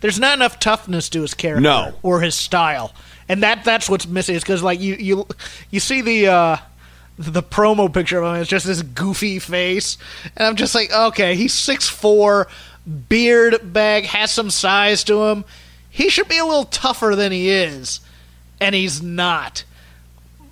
[0.00, 1.94] There's not enough toughness to his character No.
[2.02, 2.94] or his style,
[3.28, 4.34] and that that's what's missing.
[4.34, 5.26] Is because like you you
[5.70, 6.28] you see the.
[6.28, 6.56] uh
[7.18, 9.98] the promo picture of him is just this goofy face,
[10.36, 12.48] and I'm just like, okay, he's six four,
[13.08, 15.44] beard bag, has some size to him.
[15.88, 18.00] He should be a little tougher than he is,
[18.60, 19.64] and he's not.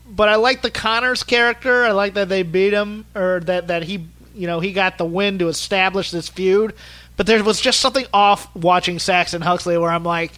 [0.09, 1.85] But I like the Connors character.
[1.85, 5.05] I like that they beat him, or that that he, you know, he got the
[5.05, 6.75] win to establish this feud.
[7.17, 10.33] But there was just something off watching Saxon Huxley, where I'm like,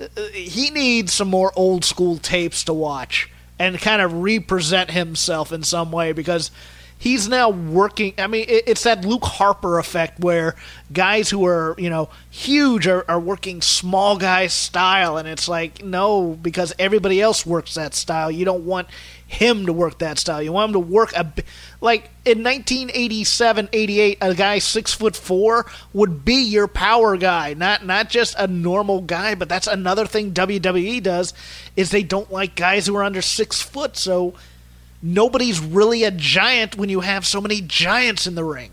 [0.00, 3.28] uh, he needs some more old school tapes to watch
[3.60, 6.50] and kind of represent himself in some way because
[7.00, 8.12] he's now working.
[8.18, 10.54] I mean, it, it's that Luke Harper effect where
[10.92, 15.16] guys who are, you know, huge are, are working small guy style.
[15.16, 18.30] And it's like, no, because everybody else works that style.
[18.30, 18.88] You don't want
[19.26, 20.42] him to work that style.
[20.42, 21.26] You want him to work a.
[21.80, 27.86] Like in 1987, 88, a guy six foot four would be your power guy, not
[27.86, 29.34] not just a normal guy.
[29.34, 31.32] But that's another thing WWE does
[31.76, 33.96] is they don't like guys who are under six foot.
[33.96, 34.34] So
[35.02, 38.72] nobody's really a giant when you have so many giants in the ring.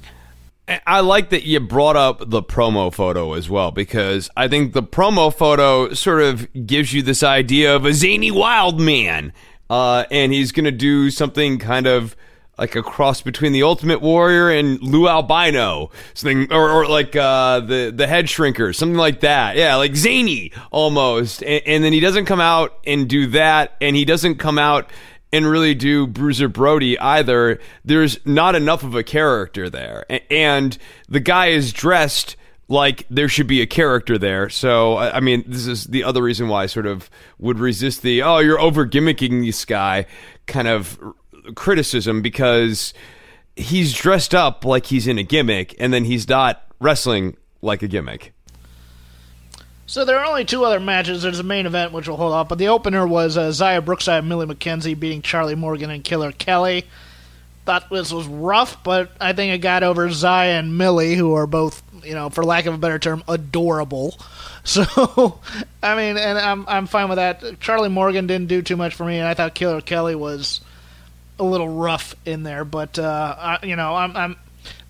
[0.86, 4.84] I like that you brought up the promo photo as well because I think the
[4.84, 9.32] promo photo sort of gives you this idea of a zany wild man,
[9.70, 12.18] uh, and he's going to do something kind of
[12.58, 17.62] like a cross between the Ultimate Warrior and Lou Albano, something, or, or like uh,
[17.62, 19.56] the the Head Shrinker, something like that.
[19.56, 21.44] Yeah, like zany almost.
[21.44, 24.90] And, and then he doesn't come out and do that, and he doesn't come out
[25.38, 27.60] and really do Bruiser Brody either.
[27.86, 30.06] There's not enough of a character there.
[30.32, 32.36] And the guy is dressed
[32.68, 34.50] like there should be a character there.
[34.50, 38.02] So, I I mean, this is the other reason why I sort of would resist
[38.02, 40.06] the, oh, you're over gimmicking this guy
[40.48, 41.00] kind of
[41.56, 42.94] criticism because
[43.56, 47.88] he's dressed up like he's in a gimmick and then he's not wrestling like a
[47.88, 48.34] gimmick.
[49.90, 51.24] So there are only two other matches.
[51.24, 54.20] There's a main event, which we'll hold off, but the opener was uh, Xia Brookside
[54.20, 56.84] and Millie McKenzie beating Charlie Morgan and Killer Kelly.
[57.66, 61.48] Thought this was rough, but I think it got over Xia and Millie, who are
[61.48, 64.16] both, you know, for lack of a better term, adorable.
[64.68, 65.40] So,
[65.82, 67.62] I mean, and I'm I'm fine with that.
[67.62, 70.60] Charlie Morgan didn't do too much for me, and I thought Killer Kelly was
[71.40, 74.36] a little rough in there, but uh, I, you know, I'm I'm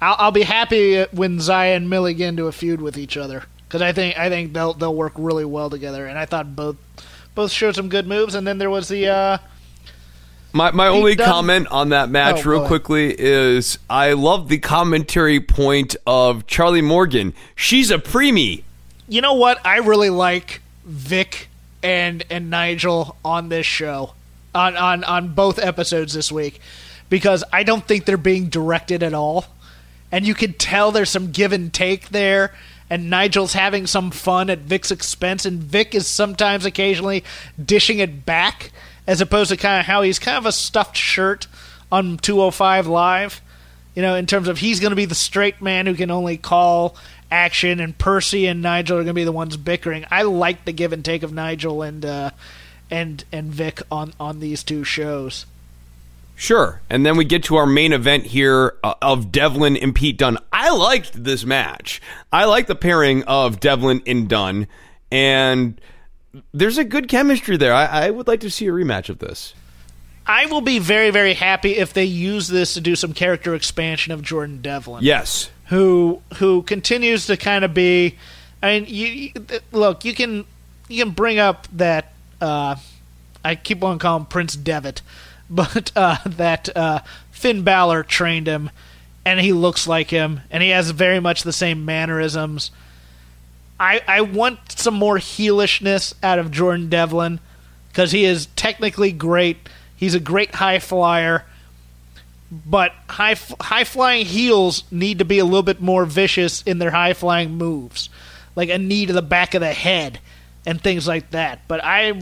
[0.01, 3.43] I'll, I'll be happy when Xia and Millie get into a feud with each other
[3.67, 6.77] because I think I think they'll they'll work really well together, and I thought both
[7.35, 9.37] both showed some good moves, and then there was the uh,
[10.53, 14.57] My my only Dunne- comment on that match, Oh, real quickly, is I love the
[14.57, 17.33] commentary point of Charlie Morgan.
[17.55, 18.63] She's a preemie.
[19.07, 21.49] you know what I really like Vic
[21.83, 24.13] and and Nigel on this show
[24.55, 26.59] on on on both episodes this week
[27.09, 29.45] because I don't think they're being directed at all
[30.11, 32.53] and you can tell there's some give and take there
[32.89, 37.23] and Nigel's having some fun at Vic's expense and Vic is sometimes occasionally
[37.63, 38.71] dishing it back
[39.05, 41.47] as opposed to kind of how he's kind of a stuffed shirt
[41.91, 43.41] on 205 live
[43.97, 46.37] you know, in terms of he's going to be the straight man who can only
[46.37, 46.95] call
[47.31, 50.05] action, and Percy and Nigel are going to be the ones bickering.
[50.11, 52.29] I like the give and take of Nigel and uh,
[52.91, 55.47] and and Vic on on these two shows.
[56.39, 56.81] Sure.
[56.87, 60.37] And then we get to our main event here uh, of Devlin and Pete Dunne.
[60.53, 61.99] I liked this match.
[62.31, 64.67] I like the pairing of Devlin and Dunne,
[65.11, 65.81] and
[66.53, 67.73] there's a good chemistry there.
[67.73, 69.55] I, I would like to see a rematch of this.
[70.27, 74.13] I will be very very happy if they use this to do some character expansion
[74.13, 75.03] of Jordan Devlin.
[75.03, 75.49] Yes.
[75.65, 78.15] who who continues to kind of be.
[78.61, 79.31] I mean, you, you
[79.71, 80.05] look.
[80.05, 80.45] You can
[80.87, 82.75] you can bring up that uh,
[83.43, 85.01] I keep on calling him Prince Devitt,
[85.49, 86.99] but uh, that uh,
[87.31, 88.69] Finn Balor trained him,
[89.25, 92.71] and he looks like him, and he has very much the same mannerisms.
[93.79, 97.39] I I want some more heelishness out of Jordan Devlin
[97.89, 99.69] because he is technically great.
[99.95, 101.45] He's a great high flyer
[102.51, 106.91] but high high flying heels need to be a little bit more vicious in their
[106.91, 108.09] high flying moves,
[108.55, 110.19] like a knee to the back of the head
[110.65, 111.67] and things like that.
[111.67, 112.13] But I,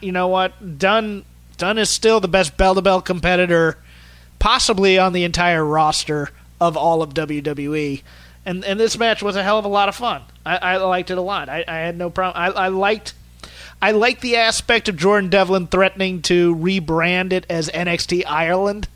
[0.00, 1.24] you know what, Dunne
[1.62, 3.78] Dunne is still the best bell to bell competitor,
[4.40, 8.02] possibly on the entire roster of all of WWE.
[8.44, 10.22] And and this match was a hell of a lot of fun.
[10.44, 11.48] I, I liked it a lot.
[11.48, 12.42] I, I had no problem.
[12.42, 13.14] I, I liked.
[13.80, 18.88] I like the aspect of Jordan Devlin threatening to rebrand it as NXT Ireland.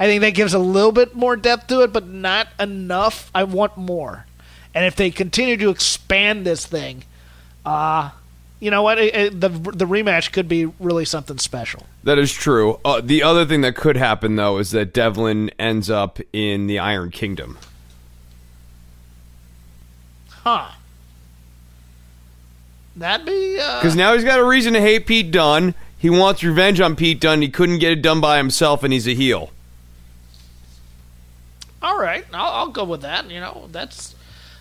[0.00, 3.30] I think that gives a little bit more depth to it, but not enough.
[3.34, 4.24] I want more.
[4.74, 7.04] And if they continue to expand this thing,
[7.66, 8.12] uh,
[8.64, 8.98] you know what?
[8.98, 11.86] It, it, the the rematch could be really something special.
[12.02, 12.80] That is true.
[12.84, 16.78] Uh, the other thing that could happen, though, is that Devlin ends up in the
[16.78, 17.58] Iron Kingdom.
[20.30, 20.70] Huh.
[22.96, 23.58] That'd be.
[23.60, 25.74] Uh, Because now he's got a reason to hate Pete Dunne.
[25.98, 27.42] He wants revenge on Pete Dunne.
[27.42, 29.50] He couldn't get it done by himself, and he's a heel.
[31.82, 32.24] all right.
[32.32, 33.30] I'll, I'll go with that.
[33.30, 34.14] You know, that's.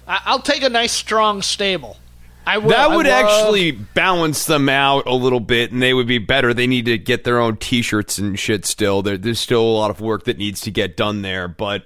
[0.08, 1.98] I, I'll take a nice, strong stable.
[2.46, 2.70] I will.
[2.70, 6.54] That would actually balance them out a little bit, and they would be better.
[6.54, 8.66] They need to get their own T-shirts and shit.
[8.66, 11.86] Still, there, there's still a lot of work that needs to get done there, but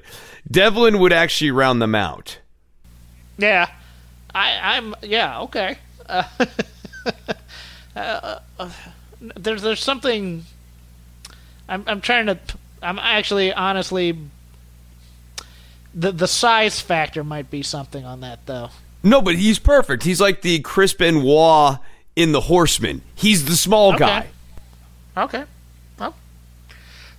[0.50, 2.40] Devlin would actually round them out.
[3.38, 3.70] Yeah,
[4.34, 4.96] I, I'm.
[5.04, 5.78] Yeah, okay.
[6.08, 6.24] Uh,
[7.96, 8.72] uh, uh,
[9.20, 10.44] there's there's something.
[11.70, 12.40] I'm I'm trying to.
[12.82, 14.18] I'm actually honestly.
[15.94, 18.70] The the size factor might be something on that though.
[19.08, 20.04] No, but he's perfect.
[20.04, 21.78] He's like the Chris Benoit
[22.16, 23.02] in the Horseman.
[23.16, 24.00] He's the small Okay.
[24.06, 24.28] guy.
[25.16, 25.44] Okay.
[26.00, 26.16] Well,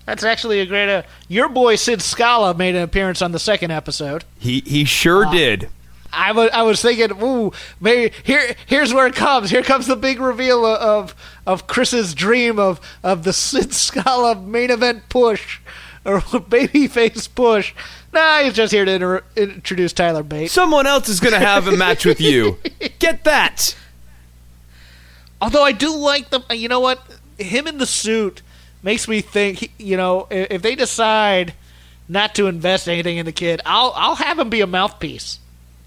[0.06, 0.88] that's actually a great.
[0.88, 4.24] Uh, your boy Sid Scala made an appearance on the second episode.
[4.38, 5.30] He he sure Ah.
[5.32, 5.68] did.
[6.12, 9.50] I was I was thinking, ooh, maybe here here's where it comes.
[9.50, 11.14] Here comes the big reveal of of,
[11.46, 15.60] of Chris's dream of of the Sid Scala main event push
[16.04, 17.74] or babyface push.
[18.12, 20.52] Nah, he's just here to inter- introduce Tyler Bates.
[20.52, 22.58] Someone else is going to have a match with you.
[22.98, 23.76] Get that.
[25.40, 27.00] Although I do like the, you know what,
[27.38, 28.42] him in the suit
[28.82, 29.58] makes me think.
[29.58, 31.54] he- You know, if they decide
[32.08, 35.38] not to invest anything in the kid, I'll I'll have him be a mouthpiece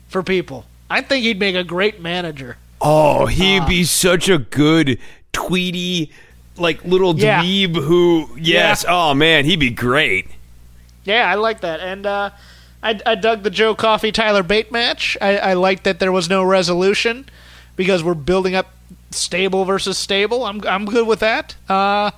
[0.08, 0.66] for people.
[0.90, 2.58] I think he'd make a great manager.
[2.80, 3.86] Oh, he'd be uh.
[3.86, 5.00] such a good
[5.34, 6.12] Tweety
[6.58, 7.42] like little Yeah.
[7.44, 10.28] dweeb who yes, oh man, he'd be great.
[11.04, 11.80] Yeah, I like that.
[11.80, 12.30] And uh,
[12.84, 15.18] I, I dug the Joe Coffey Tyler Bate match.
[15.22, 17.26] I, I liked that there was no resolution
[17.76, 18.72] because we're building up
[19.12, 20.46] stable versus stable.
[20.46, 21.56] I'm I'm good with that.
[21.70, 22.12] Uh,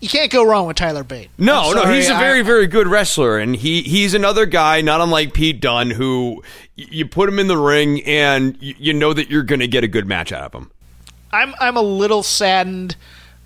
[0.00, 1.28] you can't go wrong with Tyler Bate.
[1.38, 5.34] No, no, he's a very, very good wrestler, and he he's another guy, not unlike
[5.34, 6.40] Pete Dunne, who
[6.78, 9.66] y- you put him in the ring and y- you know that you're going to
[9.66, 10.70] get a good match out of him.
[11.32, 12.96] I'm I'm a little saddened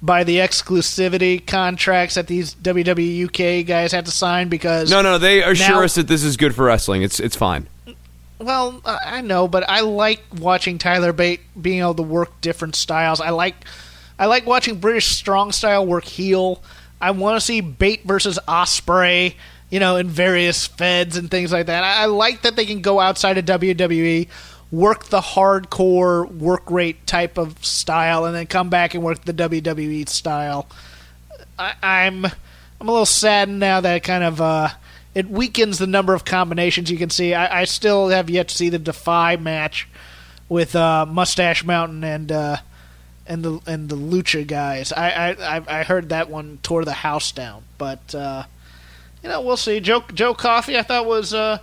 [0.02, 5.18] by the exclusivity contracts that these WWE UK guys have to sign because No, no,
[5.18, 7.02] they assure Now- us that this is good for wrestling.
[7.02, 7.68] It's it's fine.
[8.38, 12.74] Well, I I know, but I like watching Tyler Bate being able to work different
[12.74, 13.20] styles.
[13.20, 13.54] I like,
[14.18, 16.60] I like watching British strong style work heel.
[17.00, 19.34] I want to see Bate versus Ospreay,
[19.70, 21.84] you know, in various feds and things like that.
[21.84, 24.26] I, I like that they can go outside of WWE,
[24.72, 29.34] work the hardcore work rate type of style, and then come back and work the
[29.34, 30.66] WWE style.
[31.58, 34.40] I, I'm, I'm a little saddened now that it kind of.
[34.40, 34.68] Uh,
[35.14, 37.34] it weakens the number of combinations you can see.
[37.34, 39.86] I, I still have yet to see the Defy match
[40.48, 42.56] with uh, Mustache Mountain and uh,
[43.26, 44.90] and the and the Lucha guys.
[44.90, 48.44] I, I I- heard that one tore the house down, but uh,
[49.22, 49.80] you know we'll see.
[49.80, 51.58] Joe Joe Coffey, I thought was uh,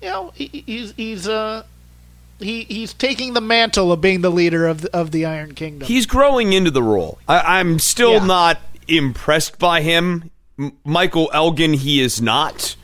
[0.00, 1.64] you know he, he's he's uh,
[2.42, 5.88] he he's taking the mantle of being the leader of the, of the Iron Kingdom.
[5.88, 7.18] He's growing into the role.
[7.28, 8.26] I, I'm still Yeah.
[8.26, 10.30] not impressed by him.
[10.58, 12.76] M- Michael Elgin, he is not.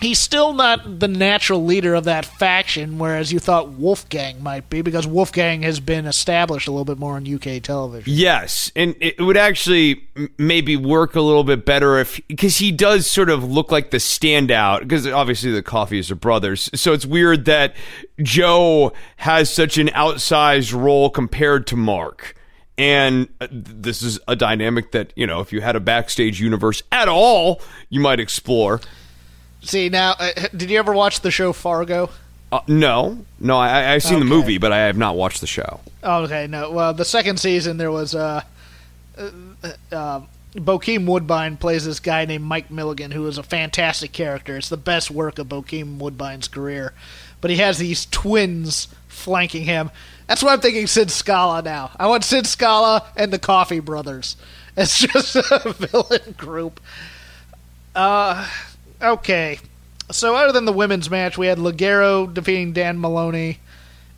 [0.00, 4.82] He's still not the natural leader of that faction, whereas you thought Wolfgang might be,
[4.82, 8.12] because Wolfgang has been established a little bit more on UK television.
[8.12, 13.06] Yes, and it would actually maybe work a little bit better if because he does
[13.06, 17.46] sort of look like the standout because obviously the Coffeys are brothers, so it's weird
[17.46, 17.74] that
[18.22, 22.34] Joe has such an outsized role compared to Mark.
[22.76, 26.82] And uh, this is a dynamic that you know, if you had a backstage universe
[26.92, 28.80] at all, you might explore.
[29.64, 32.10] See, now, uh, did you ever watch the show Fargo?
[32.52, 35.80] Uh, no, no, I, I've seen the movie, but I have not watched the show.
[36.04, 36.70] Okay, no.
[36.70, 38.42] Well, the second season, there was uh,
[39.18, 39.30] uh,
[39.90, 40.20] uh,
[40.54, 44.56] Bokeem Woodbine plays this guy named Mike Milligan, who is a fantastic character.
[44.56, 46.92] It's the best work of Bokeem Woodbine's career.
[47.40, 49.90] But he has these twins flanking him.
[50.28, 51.90] That's why I'm thinking Sid Scala now.
[51.98, 54.36] I want Sid Scala and the Coffey Brothers.
[54.76, 56.80] It's just a villain group.
[57.94, 58.48] Uh,
[59.04, 59.58] okay.
[60.10, 63.58] So, other than the women's match, we had Ligero defeating Dan Moloney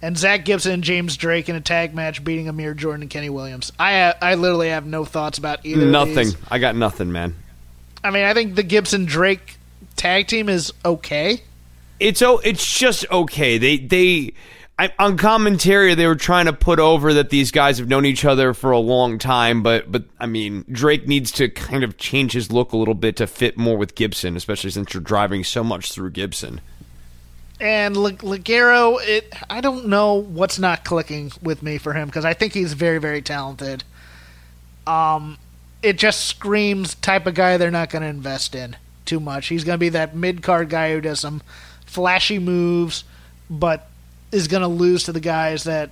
[0.03, 3.31] and Zack Gibson and James Drake in a tag match beating Amir Jordan and Kenny
[3.31, 3.73] Williams.
[3.79, 5.83] I I literally have no thoughts about either.
[5.83, 6.29] of Nothing.
[6.51, 7.35] I got nothing, man.
[8.03, 9.57] I mean, I think the Gibson Drake
[9.97, 11.43] tag team is okay.
[11.99, 13.59] it's oh, it's just okay.
[13.59, 14.33] They they
[14.79, 18.27] I, on commentary they were trying to put over that these guys have known each
[18.27, 22.33] other for a long time, but but I mean Drake needs to kind of change
[22.33, 25.65] his look a little bit to fit more with Gibson, especially since you're driving so
[25.65, 26.61] much through Gibson.
[27.59, 32.35] And Ligero, it I don't know what's not clicking with me for him because I
[32.35, 33.83] think he's very very talented.
[34.87, 35.39] Um,
[35.83, 39.47] it just screams type of guy they're not going to invest in too much.
[39.47, 41.41] He's going to be that mid card guy who does some
[41.87, 43.05] flashy moves,
[43.49, 43.89] but
[44.37, 45.91] is going to lose to the guys that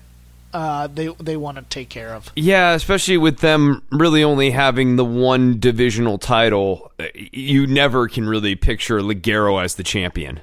[0.52, 2.30] uh, they they want to take care of.
[2.36, 8.54] Yeah, especially with them really only having the one divisional title, you never can really
[8.54, 10.40] picture Ligero as the champion.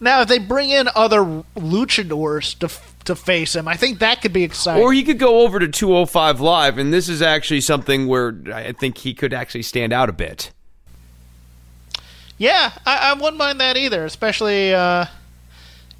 [0.00, 2.70] Now, if they bring in other luchadors to
[3.04, 4.82] to face him, I think that could be exciting.
[4.82, 8.72] Or he could go over to 205 Live, and this is actually something where I
[8.72, 10.52] think he could actually stand out a bit.
[12.38, 15.06] Yeah, I, I wouldn't mind that either, especially uh,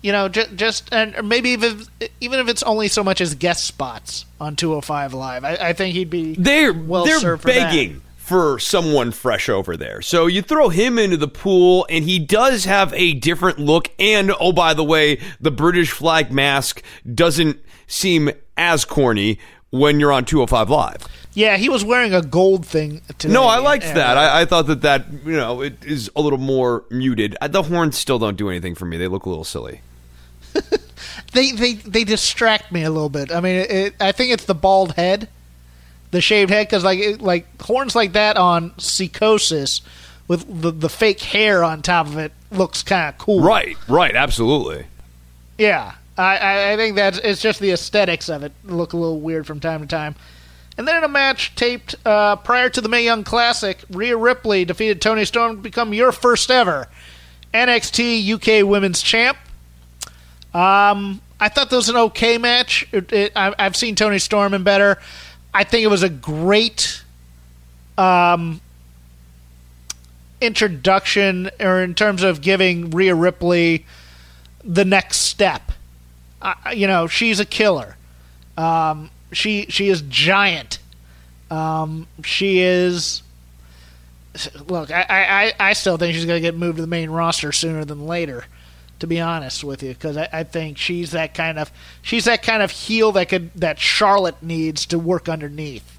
[0.03, 1.82] you know just just and maybe even
[2.20, 5.44] even if it's only so much as guest spots on 205 Live.
[5.44, 7.44] I, I think he'd be They're well they're for that.
[7.44, 10.03] begging for someone fresh over there.
[10.03, 13.90] So you throw him into the pool, and he does have a different look.
[13.99, 16.82] And oh, by the way, the British flag mask
[17.14, 19.38] doesn't seem as corny
[19.70, 21.07] when you're on 205 Live.
[21.32, 23.32] Yeah, he was wearing a gold thing today.
[23.32, 24.16] No, I liked and, that.
[24.16, 27.34] uh, I, I thought that that you know it is a little more muted.
[27.40, 28.96] Uh, The horns still don't do anything for me.
[28.99, 29.80] They look a little silly.
[31.32, 33.32] they they they distract me a little bit.
[33.32, 35.28] I mean, it, it, I think it's the bald head,
[36.11, 39.80] the shaved head, because like it, like horns like that on Psicosis
[40.26, 43.42] with the the fake hair on top of it looks kind of cool.
[43.42, 44.86] Right, right, absolutely.
[45.56, 49.20] Yeah, I, I, I think that's it's just the aesthetics of it look a little
[49.20, 50.14] weird from time to time.
[50.76, 54.64] And then in a match taped uh, prior to the Mae Young Classic, Rhea Ripley
[54.64, 56.86] defeated Toni Storm to become your first ever
[57.52, 59.36] NXT UK Women's Champ.
[60.55, 62.86] Um, I thought that was an okay match.
[62.92, 64.99] It, it, I, I've seen Toni Storm in better.
[65.55, 67.03] I think it was a great
[67.96, 68.61] um,
[70.40, 73.86] introduction, or in terms of giving Rhea Ripley
[74.64, 75.72] the next step.
[76.40, 77.96] Uh, you know, she's a killer.
[78.57, 80.78] Um, she she is giant.
[81.51, 83.22] Um, she is.
[84.68, 87.51] Look, I, I, I still think she's going to get moved to the main roster
[87.51, 88.44] sooner than later.
[89.01, 91.70] To be honest with you, because I, I think she's that kind of
[92.03, 95.99] she's that kind of heel that could that Charlotte needs to work underneath.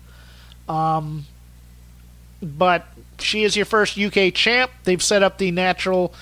[0.67, 1.25] Um,
[2.41, 2.85] but
[3.19, 4.71] she is your first UK champ.
[4.83, 6.13] They've set up the natural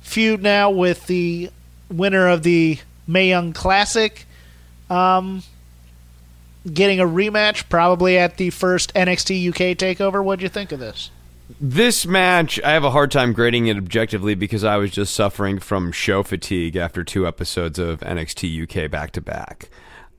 [0.00, 1.50] feud now with the
[1.90, 4.26] winner of the Mae Young Classic.
[4.90, 5.42] Um,
[6.70, 10.22] getting a rematch probably at the first NXT UK takeover.
[10.22, 11.10] What do you think of this?
[11.60, 15.58] This match, I have a hard time grading it objectively because I was just suffering
[15.58, 19.68] from show fatigue after two episodes of NXT UK back to back.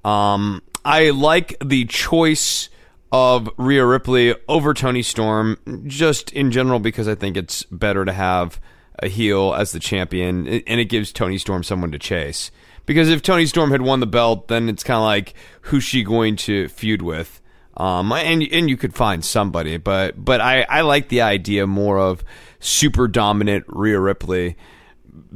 [0.03, 2.69] Um, I like the choice
[3.11, 5.57] of Rhea Ripley over Toni Storm,
[5.87, 8.59] just in general because I think it's better to have
[8.99, 12.51] a heel as the champion, and it gives Toni Storm someone to chase.
[12.85, 16.03] Because if Toni Storm had won the belt, then it's kind of like who's she
[16.03, 17.41] going to feud with?
[17.77, 21.99] Um, and and you could find somebody, but but I, I like the idea more
[21.99, 22.23] of
[22.59, 24.55] super dominant Rhea Ripley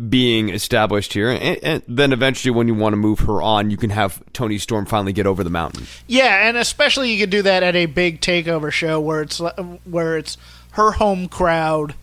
[0.09, 3.77] being established here, and, and, then eventually when you want to move her on, you
[3.77, 5.85] can have Toni Storm finally get over the mountain.
[6.07, 9.41] Yeah, and especially you could do that at a big takeover show where it's
[9.83, 10.37] where it's
[10.71, 11.95] her home crowd,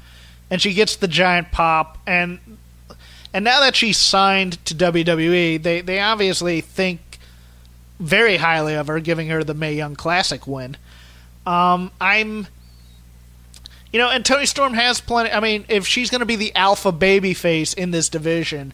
[0.50, 2.40] and she gets the giant pop, and
[3.32, 7.00] and now that she's signed to WWE, they they obviously think
[7.98, 10.76] very highly of her, giving her the Mae Young Classic win.
[11.46, 12.46] Um, I'm,
[13.92, 15.30] you know, and Toni Storm has plenty.
[15.30, 18.72] I mean, if she's going to be the alpha baby face in this division,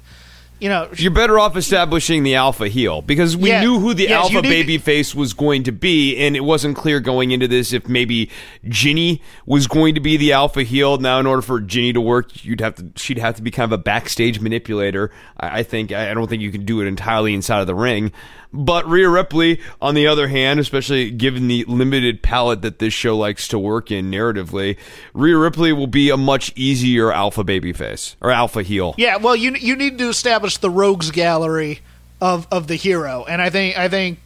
[0.59, 4.05] you know, you're better off establishing the alpha heel because we Yeah, knew who the
[4.05, 7.73] yes, alpha baby face was going to be, and it wasn't clear going into this
[7.73, 8.31] if maybe
[8.69, 10.99] Jinny was going to be the alpha heel.
[10.99, 13.73] Now, in order for Jinny to work, you'd have to she'd have to be kind
[13.73, 15.11] of a backstage manipulator.
[15.37, 17.75] I, I think I I don't think you can do it entirely inside of the
[17.75, 18.13] ring.
[18.53, 23.17] But Rhea Ripley, on the other hand, especially given the limited palette that this show
[23.17, 24.77] likes to work in narratively,
[25.15, 28.95] Rhea Ripley will be a much easier alpha baby face or alpha heel.
[28.99, 31.81] Yeah, well, you you need to establish the rogues gallery
[32.21, 34.19] of of the hero, and I think I think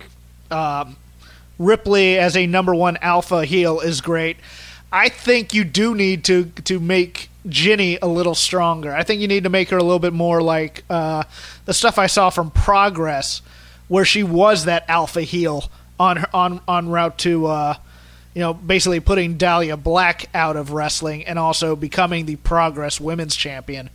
[0.51, 0.97] um,
[1.59, 4.37] Ripley as a number one alpha heel is great.
[4.93, 8.93] I think you do need to to make Jinny a little stronger.
[8.93, 11.25] I think you need to make her a little bit more like uh,
[11.65, 13.41] the stuff I saw from Progress,
[13.89, 17.47] where she was that alpha heel on her, on on route to.
[17.47, 17.75] Uh,
[18.35, 23.35] you know, basically putting Dahlia Black out of wrestling and also becoming the Progress Women's
[23.35, 23.89] Champion.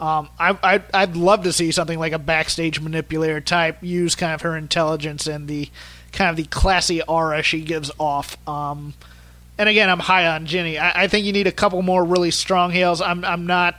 [0.00, 4.32] Um, I, I, I'd love to see something like a backstage manipulator type use kind
[4.32, 5.68] of her intelligence and the
[6.12, 8.36] kind of the classy aura she gives off.
[8.48, 8.94] Um,
[9.58, 10.78] and again, I'm high on Jinny.
[10.78, 13.02] I, I think you need a couple more really strong heels.
[13.02, 13.76] I'm I'm not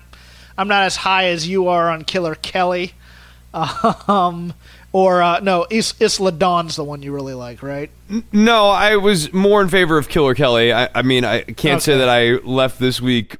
[0.58, 2.94] I'm not as high as you are on Killer Kelly.
[4.08, 4.54] Um,
[4.96, 7.92] or uh, no, Is, Isla Dawn's the one you really like, right?
[8.32, 10.72] No, I was more in favor of Killer Kelly.
[10.72, 12.00] I, I mean, I can't say Okay.
[12.00, 13.36] that I left this week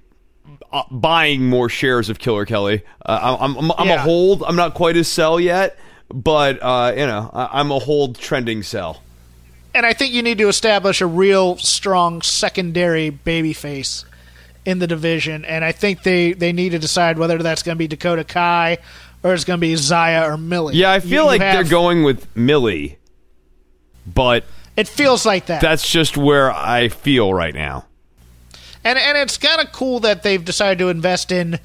[0.74, 2.84] uh, buying more shares of Killer Kelly.
[3.06, 4.44] Uh, I'm, I'm, I'm a hold.
[4.44, 5.78] I'm not quite a sell yet,
[6.14, 9.02] but uh, you know, I, I'm a hold trending sell.
[9.74, 14.04] and I think you need to establish a real strong secondary babyface
[14.66, 15.46] in the division.
[15.46, 18.80] And I think they, they need to decide whether that's going to be Dakota Kai
[19.26, 20.76] or it's going to be Xia or Millie.
[20.76, 23.00] Yeah, I feel you like have- they're going with Millie,
[24.06, 24.44] but
[24.78, 25.62] It feels like that.
[25.62, 27.86] that's just where I feel right now.
[28.84, 31.60] and and it's kind of cool that they've decided to invest in,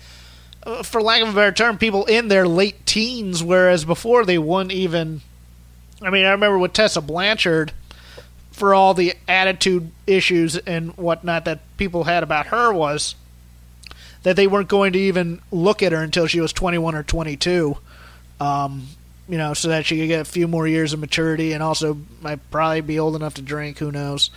[0.65, 4.39] uh, for lack of a better term, people in their late teens, whereas before they
[4.39, 5.21] wouldn't even.
[6.03, 7.73] I mean, I remember with Tessa Blanchard,
[8.53, 13.17] for all the attitude issues and whatnot that people had about her, was
[14.23, 17.77] that they weren't going to even look at her until she was 21 or 22.
[18.39, 18.87] Um,
[19.29, 21.99] you know, so that she could get a few more years of maturity and also
[22.21, 23.79] might probably be old enough to drink.
[23.79, 24.31] Who knows?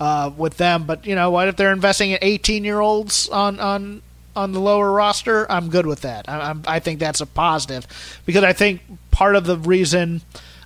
[0.00, 1.48] Uh, with them, but you know what?
[1.48, 4.00] If they're investing in 18 year olds on on
[4.36, 6.28] on the lower roster, I'm good with that.
[6.28, 7.84] I, I'm, I think that's a positive
[8.24, 8.80] because I think
[9.10, 10.22] part of the reason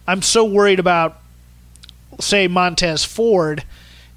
[0.06, 1.22] I'm so worried about,
[2.20, 3.64] say, Montez Ford,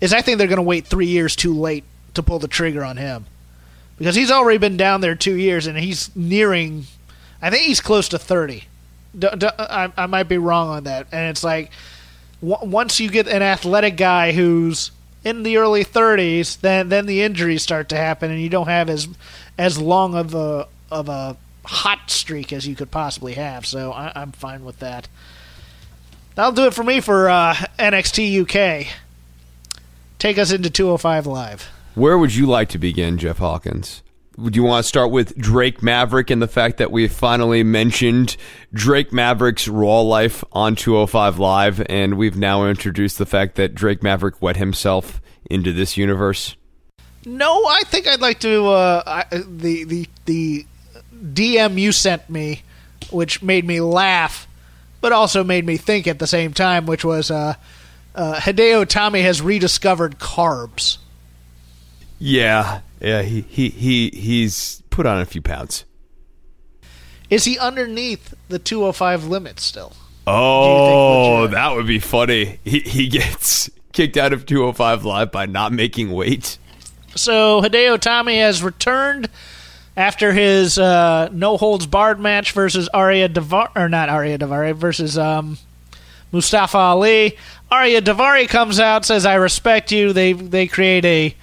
[0.02, 1.86] is I think they're going to wait three years too late
[2.16, 3.26] to pull the trigger on him
[3.98, 6.86] because he's already been down there two years and he's nearing.
[7.42, 8.64] I think he's close to 30.
[9.18, 11.72] D- d- I, I might be wrong on that, and it's like
[12.42, 14.92] w- once you get an athletic guy who's
[15.24, 18.90] in the early 30s, then then the injuries start to happen, and you don't have
[18.90, 19.08] as
[19.58, 23.66] as long of a of a hot streak as you could possibly have.
[23.66, 25.08] So I, I'm fine with that.
[26.36, 28.88] That'll do it for me for uh, NXT UK.
[30.20, 31.70] take us into 205 Live.
[31.96, 34.04] Where would you like to begin, Jeff Hawkins?
[34.38, 38.36] Would you want to start with Drake Maverick and the fact that we finally mentioned
[38.74, 44.04] Drake Maverick's raw life on 205 Live, and we've now introduced the fact that Drake
[44.04, 46.58] Maverick wet himself into this universe?
[47.26, 48.68] No, I think I'd like to.
[48.68, 50.66] Uh, I, the the the
[51.16, 52.64] DM you sent me,
[53.10, 54.50] which made me laugh,
[55.00, 57.56] but also made me think at the same time, which was uh,
[58.14, 60.98] uh, Hideo Itami has rediscovered carbs.
[62.20, 65.86] Yeah, yeah, he, he he he's put on a few pounds.
[67.30, 69.94] Is he underneath the 205 limit still?
[70.28, 72.60] Oh, that would be funny.
[72.64, 76.58] He he gets kicked out of 205 Live by not making weight.
[77.16, 79.30] So Hideo Itami has returned
[79.96, 85.18] after his uh, no holds barred match versus Arya Davar or not Arya Daivari versus
[85.18, 85.58] um,
[86.32, 87.38] Mustafa Ali.
[87.72, 90.12] Arya Daivari comes out says I respect you.
[90.12, 91.36] They they create a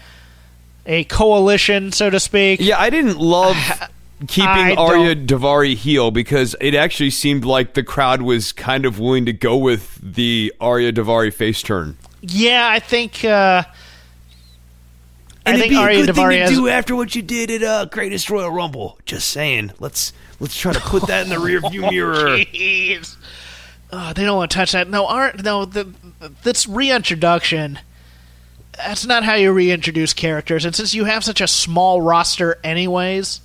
[0.86, 2.60] a coalition, so to speak.
[2.60, 3.56] Yeah, I didn't love
[4.28, 8.84] keeping I Arya don't- Daivari heel because it actually seemed like the crowd was kind
[8.86, 11.96] of willing to go with the Arya Daivari face turn.
[12.20, 13.24] Yeah, I think.
[13.24, 13.64] Uh,
[15.44, 16.50] I think Arya Daivari has.
[16.50, 18.98] Do after what you did at uh, Greatest Royal Rumble.
[19.06, 19.72] Just saying.
[19.80, 22.38] Let's let's try to put that in the rearview mirror.
[22.38, 23.16] Jeez.
[23.90, 24.88] Oh, they don't want to touch that.
[24.88, 25.64] No, Ar- no.
[25.64, 25.92] The,
[26.44, 27.80] this reintroduction.
[28.76, 30.64] That's not how you reintroduce characters.
[30.64, 33.40] And since you have such a small roster, anyways,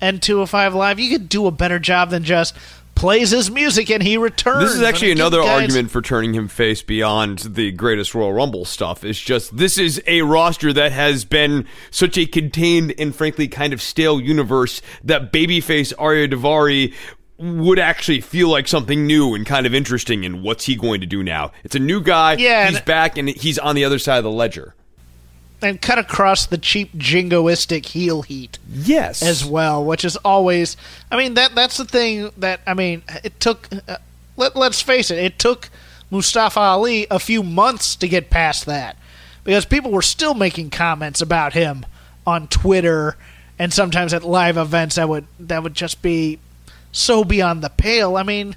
[0.00, 2.54] and 205 Live, you could do a better job than just
[2.94, 4.68] plays his music and he returns.
[4.68, 9.04] This is actually another argument for turning him face beyond the greatest Royal Rumble stuff.
[9.04, 13.72] It's just this is a roster that has been such a contained and frankly kind
[13.72, 16.92] of stale universe that babyface Arya Daivari
[17.40, 21.06] would actually feel like something new and kind of interesting and what's he going to
[21.06, 21.52] do now?
[21.64, 24.24] It's a new guy, Yeah, he's and- back and he's on the other side of
[24.24, 24.74] the ledger.
[25.62, 28.58] and cut across the cheap jingoistic heel heat.
[28.70, 29.22] Yes.
[29.22, 30.76] as well, which is always.
[31.10, 33.02] I mean that that's the thing that I mean.
[33.24, 33.68] It took.
[33.88, 33.96] Uh,
[34.36, 35.18] let Let's face it.
[35.18, 35.68] It took
[36.10, 38.96] Mustafa Ali a few months to get past that
[39.44, 41.84] because people were still making comments about him
[42.26, 43.16] on Twitter
[43.58, 46.38] and sometimes at live events that would that would just be
[46.92, 48.16] so beyond the pale.
[48.16, 48.56] I mean,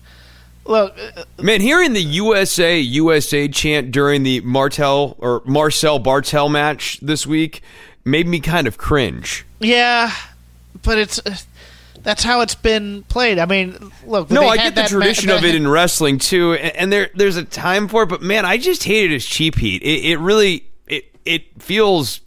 [0.66, 7.00] look, uh, Man, hearing the USA USA chant during the Martel or Marcel Barthel match
[7.02, 7.62] this week
[8.06, 9.46] made me kind of cringe.
[9.60, 10.12] yeah,
[10.82, 11.20] but it's.
[11.26, 11.36] Uh,
[12.02, 13.40] that's how it's been played.
[13.40, 14.30] I mean, look.
[14.30, 17.10] No, I get the that ma- tradition of it in wrestling too, and, and there
[17.16, 18.10] there's a time for it.
[18.10, 19.82] But man, I just hated his cheap heat.
[19.82, 22.20] It, it really it it feels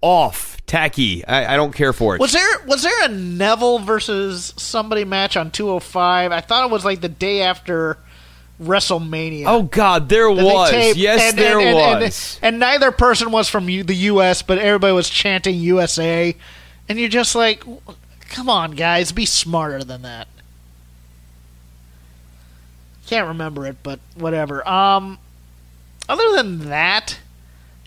[0.00, 1.24] off, tacky.
[1.26, 2.20] I, I don't care for it.
[2.20, 6.32] Was there was there a Neville versus somebody match on 205?
[6.32, 7.98] I thought it was like the day after
[8.62, 9.44] WrestleMania.
[9.46, 10.70] oh God, there was.
[10.70, 12.38] taped, yes, and- there and- and- was.
[12.42, 16.34] And, and neither person was from U- the U.S., but everybody was chanting USA,
[16.88, 17.64] and you're just like,
[18.28, 20.28] come on, guys, be smarter than that.
[23.06, 24.66] Can't remember it, but whatever.
[24.68, 25.18] Um,
[26.08, 27.18] other than that,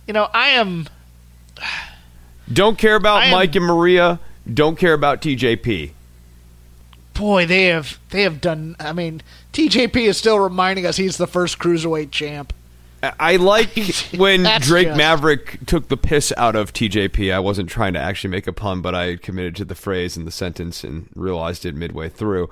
[0.08, 0.88] you know, I am.
[2.52, 4.20] Don't care about am- Mike and Maria.
[4.52, 5.92] Don't care about TJP.
[7.14, 8.76] boy, they have they have done.
[8.80, 9.22] I mean,
[9.54, 12.54] TJP is still reminding us he's the first cruiserweight champ.
[13.04, 13.70] I I like
[14.18, 17.34] when Drake just- Maverick took the piss out of TJP.
[17.34, 20.26] I wasn't trying to actually make a pun, but I committed to the phrase and
[20.26, 22.50] the sentence and realized it midway through.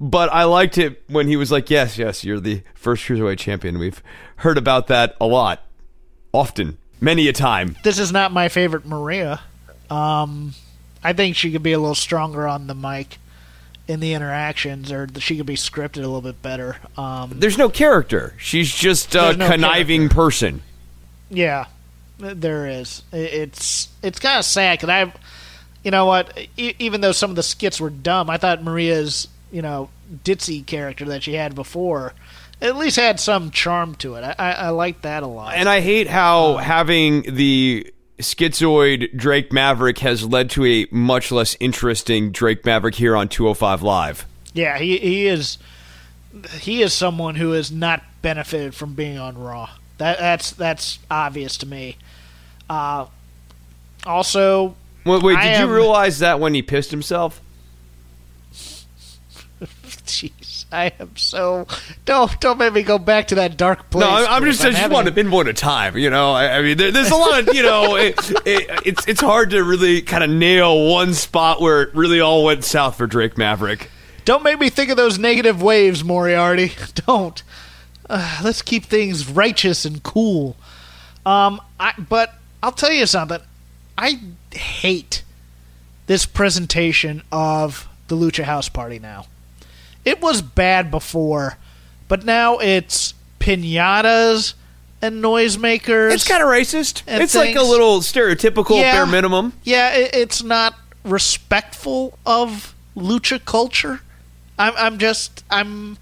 [0.00, 3.78] But I liked it when he was like, "Yes, yes, you're the first cruiserweight champion."
[3.78, 4.02] We've
[4.36, 5.62] heard about that a lot,
[6.32, 7.76] often, many a time.
[7.84, 9.40] This is not my favorite Maria.
[9.90, 10.54] Um,
[11.02, 13.18] I think she could be a little stronger on the mic
[13.86, 16.78] in the interactions, or she could be scripted a little bit better.
[16.96, 18.34] Um, There's no character.
[18.38, 20.62] She's just a no conniving person.
[21.28, 21.66] yeah,
[22.18, 23.02] there is.
[23.12, 25.12] It's it's kind of sad because I've,
[25.82, 26.36] you know what?
[26.56, 29.90] E- even though some of the skits were dumb, I thought Maria's you know
[30.24, 32.14] ditzy character that she had before
[32.64, 34.22] at least had some charm to it.
[34.24, 35.54] I I, I liked that a lot.
[35.54, 41.56] And I hate how having the schizoid Drake Maverick has led to a much less
[41.60, 44.26] interesting Drake Maverick here on 205 Live.
[44.52, 45.58] Yeah, he he is
[46.60, 49.70] he is someone who has not benefited from being on Raw.
[49.98, 51.96] That that's that's obvious to me.
[52.68, 53.06] Uh,
[54.06, 57.40] also, Wait, wait did am- you realize that when he pissed himself?
[58.52, 60.34] jeez,
[60.84, 61.66] I am so
[62.04, 64.04] don't don't make me go back to that dark place.
[64.04, 65.96] No, I'm, I'm just, I just want to pinpoint a time.
[65.96, 69.06] You know, I, I mean, there, there's a lot of, you know, it, it, it's
[69.06, 72.96] it's hard to really kind of nail one spot where it really all went south
[72.96, 73.88] for Drake Maverick.
[74.24, 76.72] Don't make me think of those negative waves, Moriarty.
[77.06, 77.42] Don't.
[78.10, 80.56] Uh, let's keep things righteous and cool.
[81.24, 83.40] Um, I but I'll tell you something.
[83.96, 84.20] I
[84.52, 85.22] hate
[86.06, 89.26] this presentation of the Lucha House Party now.
[90.04, 91.56] It was bad before,
[92.08, 94.54] but now it's pinatas
[95.02, 96.12] and noisemakers.
[96.12, 97.02] It's kind of racist.
[97.06, 98.92] It's like a little stereotypical Yeah.
[98.92, 99.52] bare minimum.
[99.62, 100.74] Yeah, it, it's not
[101.04, 104.00] respectful of lucha culture.
[104.58, 105.98] I'm, I'm just, I'm,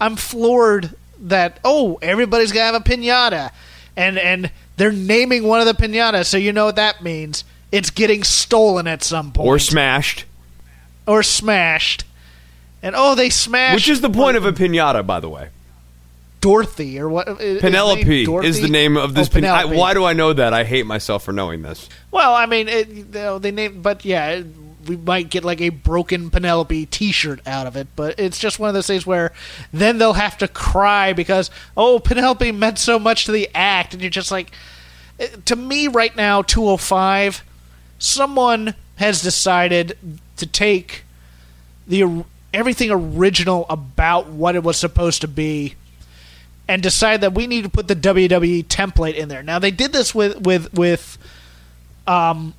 [0.00, 3.50] I'm floored that oh, everybody's gonna have a pinata,
[3.96, 7.42] and and they're naming one of the pinatas, so you know what that means.
[7.72, 10.24] It's getting stolen at some point Or smashed.
[11.06, 12.04] or smashed.
[12.82, 13.74] And oh, they smashed.
[13.74, 15.48] Which is the point of a pinata, by the way.
[16.40, 17.28] Dorothy or what?
[17.40, 20.54] is- Penelope is the name of this Oh, pin- I, why do I know that?
[20.54, 21.88] I hate myself for knowing this.
[22.10, 24.42] Well, I mean, it, you know, they name, but yeah,
[24.86, 27.88] we might get like a broken Penelope T-shirt out of it.
[27.96, 29.32] But it's just one of those things where
[29.72, 34.02] then they'll have to cry because oh, Penelope meant so much to the act, and
[34.02, 34.52] you're just like,
[35.18, 37.42] eh, to me right now, 205,
[37.98, 39.98] someone has decided
[40.36, 41.04] to take
[41.86, 45.74] the everything original about what it was supposed to be
[46.66, 49.42] and decide that we need to put the WWE template in there.
[49.42, 51.18] Now they did this with with with
[52.06, 52.54] um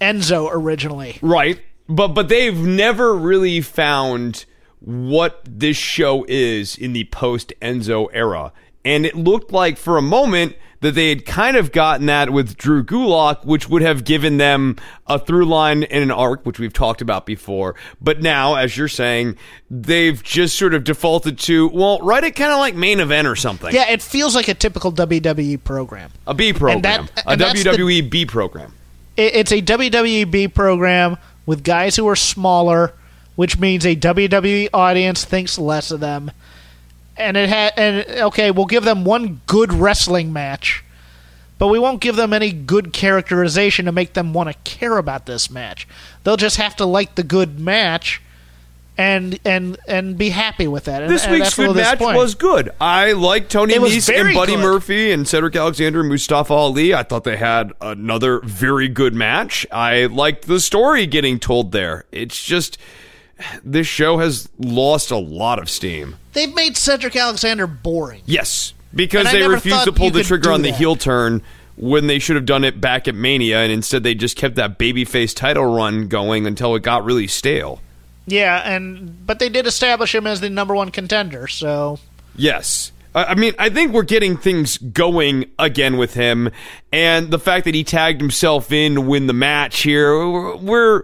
[0.00, 1.18] Enzo originally.
[1.22, 1.60] Right.
[1.88, 4.44] But but they've never really found
[4.80, 8.52] what this show is in the post Enzo era.
[8.84, 12.56] And it looked like for a moment that they had kind of gotten that with
[12.56, 16.72] Drew Gulak, which would have given them a through line and an arc, which we've
[16.72, 17.74] talked about before.
[18.00, 19.36] But now, as you're saying,
[19.70, 23.36] they've just sort of defaulted to, well, write it kind of like main event or
[23.36, 23.74] something.
[23.74, 26.10] Yeah, it feels like a typical WWE program.
[26.26, 26.82] A B program.
[26.82, 28.72] that- a that's the- WWE B program.
[29.16, 31.16] It's a WWE B program
[31.46, 32.92] with guys who are smaller,
[33.34, 36.30] which means a WWE audience thinks less of them.
[37.18, 40.84] And it had and okay, we'll give them one good wrestling match,
[41.58, 45.26] but we won't give them any good characterization to make them want to care about
[45.26, 45.88] this match.
[46.24, 48.20] They'll just have to like the good match
[48.98, 51.02] and and and be happy with that.
[51.02, 52.70] And, This and week's that's a little good match was good.
[52.80, 54.62] I like Tony Nese and Buddy good.
[54.62, 56.94] Murphy and Cedric Alexander and Mustafa Ali.
[56.94, 59.66] I thought they had another very good match.
[59.70, 62.04] I liked the story getting told there.
[62.10, 62.78] It's just
[63.64, 66.16] this show has lost a lot of steam.
[66.32, 68.22] They've made Cedric Alexander boring.
[68.26, 70.78] Yes, because they refused to pull the trigger on the that.
[70.78, 71.42] heel turn
[71.76, 74.78] when they should have done it back at Mania, and instead they just kept that
[74.78, 77.80] babyface title run going until it got really stale.
[78.26, 81.98] Yeah, and but they did establish him as the number one contender, so
[82.36, 82.92] Yes.
[83.14, 86.50] I mean, I think we're getting things going again with him,
[86.92, 91.02] and the fact that he tagged himself in to win the match here, we're,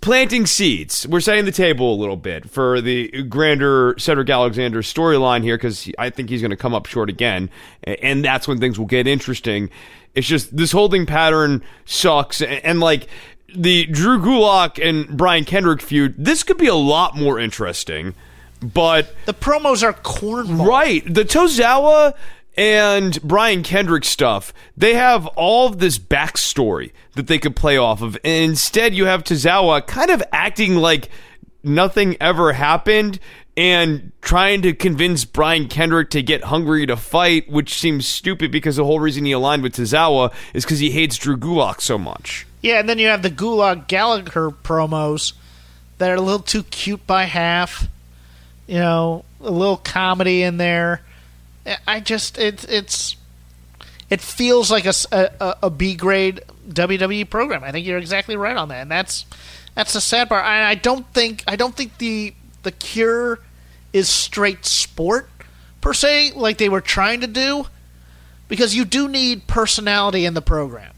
[0.00, 1.06] planting seeds.
[1.06, 5.90] We're setting the table a little bit for the grander Cedric Alexander storyline here, because
[5.98, 7.50] I think he's going to come up short again,
[7.82, 9.70] and that's when things will get interesting.
[10.14, 13.08] It's just this holding pattern sucks, and, and like
[13.54, 18.14] the Drew Gulak and Brian Kendrick feud, this could be a lot more interesting,
[18.62, 19.14] but.
[19.26, 20.66] the promos are cornball.
[20.66, 21.02] Right.
[21.04, 22.14] The Tozawa
[22.56, 28.02] and Brian Kendrick stuff, they have all of this backstory that they could play off
[28.02, 28.16] of.
[28.24, 31.08] And instead, you have Tozawa kind of acting like
[31.62, 33.18] nothing ever happened
[33.56, 38.76] and trying to convince Brian Kendrick to get hungry to fight, which seems stupid because
[38.76, 42.46] the whole reason he aligned with Tozawa is because he hates Drew Gulak so much.
[42.62, 45.34] Yeah, and then you have the Gulak Gallagher promos
[45.98, 47.88] that are a little too cute by half.
[48.66, 51.02] You know, a little comedy in there.
[51.86, 53.16] I just it's it's
[54.10, 57.64] it feels like a, a- a B grade WWE program.
[57.64, 59.26] I think you're exactly right on that, and that's
[59.74, 60.44] that's the sad part.
[60.44, 63.40] I, I don't think I don't think the the cure
[63.92, 65.28] is straight sport
[65.80, 67.66] per se, like they were trying to do,
[68.48, 70.93] because you do need personality in the program.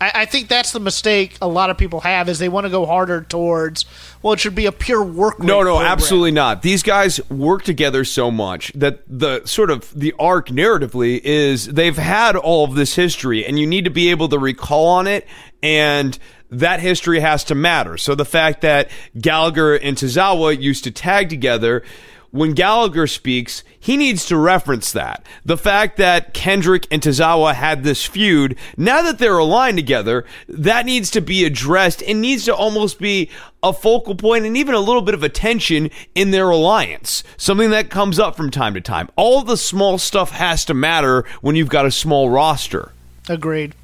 [0.00, 2.70] I, I think that's the mistake a lot of people have is they want to
[2.70, 3.84] go harder towards
[4.22, 5.90] well it should be a pure work No, no, program.
[5.92, 6.62] absolutely not.
[6.62, 11.96] These guys work together so much that the sort of the arc narratively is they've
[11.96, 15.26] had all of this history and you need to be able to recall on it
[15.62, 16.18] and
[16.50, 17.96] that history has to matter.
[17.96, 18.88] So the fact that
[19.20, 21.82] Gallagher and Tozawa used to tag together
[22.30, 25.24] when Gallagher speaks, he needs to reference that.
[25.44, 30.86] The fact that Kendrick and Tozawa had this feud, now that they're aligned together, that
[30.86, 33.30] needs to be addressed and needs to almost be
[33.62, 37.24] a focal point and even a little bit of attention in their alliance.
[37.36, 39.08] Something that comes up from time to time.
[39.16, 42.92] All the small stuff has to matter when you've got a small roster.
[43.28, 43.74] Agreed.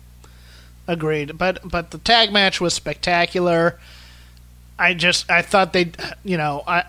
[0.86, 1.38] Agreed.
[1.38, 3.78] But but the tag match was spectacular.
[4.78, 5.92] I just I thought they
[6.24, 6.84] you know, I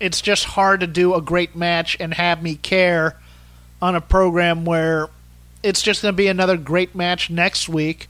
[0.00, 3.16] it's just hard to do a great match and have me care
[3.80, 5.08] on a program where
[5.62, 8.08] it's just going to be another great match next week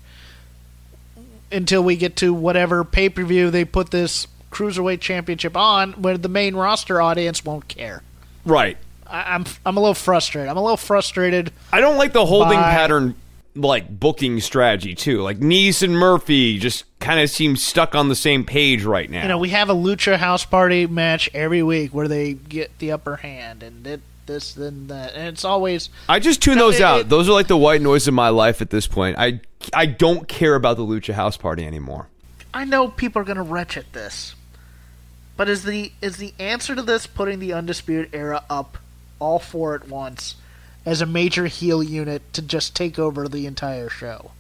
[1.52, 6.16] until we get to whatever pay per view they put this cruiserweight championship on, where
[6.16, 8.02] the main roster audience won't care.
[8.44, 8.76] Right.
[9.06, 10.48] I, I'm I'm a little frustrated.
[10.48, 11.52] I'm a little frustrated.
[11.72, 13.14] I don't like the holding By- pattern
[13.56, 15.22] like booking strategy too.
[15.22, 19.22] Like Nese and Murphy just kind of seem stuck on the same page right now.
[19.22, 22.92] You know, we have a lucha house party match every week where they get the
[22.92, 26.80] upper hand and it, this and that, and it's always I just tune No, those
[26.80, 27.00] it- out.
[27.00, 29.16] it- those are like the white noise of my life at this point.
[29.18, 29.40] I
[29.72, 32.08] I don't care about the Lucha House Party anymore.
[32.52, 34.34] I know people are going to retch at this,
[35.36, 38.78] but is the is the answer to this putting the Undisputed Era up
[39.20, 40.36] all four at once
[40.86, 44.30] as a major heel unit to just take over the entire show?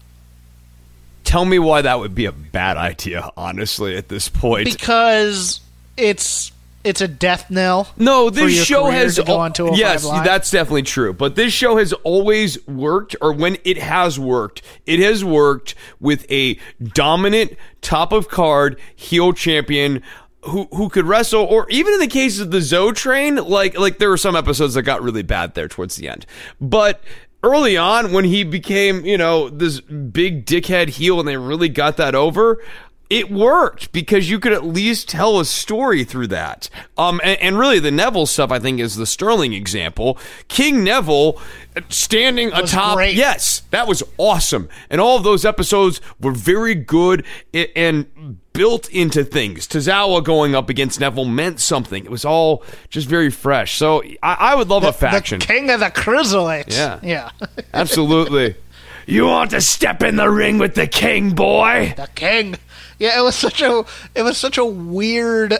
[1.24, 4.66] Tell me why that would be a bad idea, honestly, at this point.
[4.66, 5.60] Because
[5.96, 6.52] it's
[6.84, 7.88] it's a death knell.
[7.96, 11.14] No, this show has to go al- on 205 yes, that's definitely true.
[11.14, 16.30] But this show has always worked, or when it has worked, it has worked with
[16.30, 20.02] a dominant top of card heel champion
[20.44, 23.98] who who could wrestle, or even in the case of the Zo Train, like like
[23.98, 26.26] there were some episodes that got really bad there towards the end,
[26.60, 27.02] but.
[27.46, 31.98] Early on, when he became, you know, this big dickhead heel and they really got
[31.98, 32.64] that over,
[33.10, 36.68] it worked because you could at least tell a story through that.
[36.96, 40.18] Um, and, and really, the Neville stuff I think is the Sterling example.
[40.48, 41.40] King Neville
[41.88, 43.14] standing atop, great.
[43.14, 49.24] yes, that was awesome, and all of those episodes were very good and built into
[49.24, 49.66] things.
[49.66, 52.04] Tozawa going up against Neville meant something.
[52.04, 53.76] It was all just very fresh.
[53.76, 55.40] So I, I would love a faction.
[55.40, 56.70] The king of the cruiserweights.
[56.76, 57.00] Yeah.
[57.02, 57.30] yeah.
[57.74, 58.56] Absolutely.
[59.06, 61.92] You want to step in the ring with the king, boy?
[61.94, 62.54] the king.
[62.98, 63.84] Yeah, it was such a
[64.14, 65.54] it was such a weird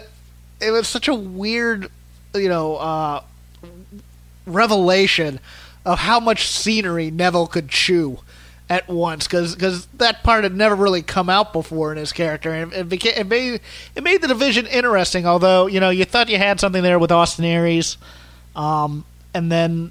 [0.61, 1.91] it was such a weird
[2.35, 3.22] you know uh
[4.47, 5.41] revelation
[5.85, 8.18] of how much scenery Neville could chew
[8.70, 12.72] at once because that part had never really come out before in his character and
[12.72, 13.61] it, became, it made
[13.95, 17.12] it made the division interesting although you know you thought you had something there with
[17.12, 17.99] Austin Aries
[18.57, 19.05] um
[19.35, 19.91] and then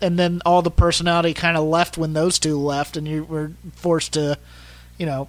[0.00, 3.52] and then all the personality kind of left when those two left and you were
[3.74, 4.38] forced to
[4.96, 5.28] you know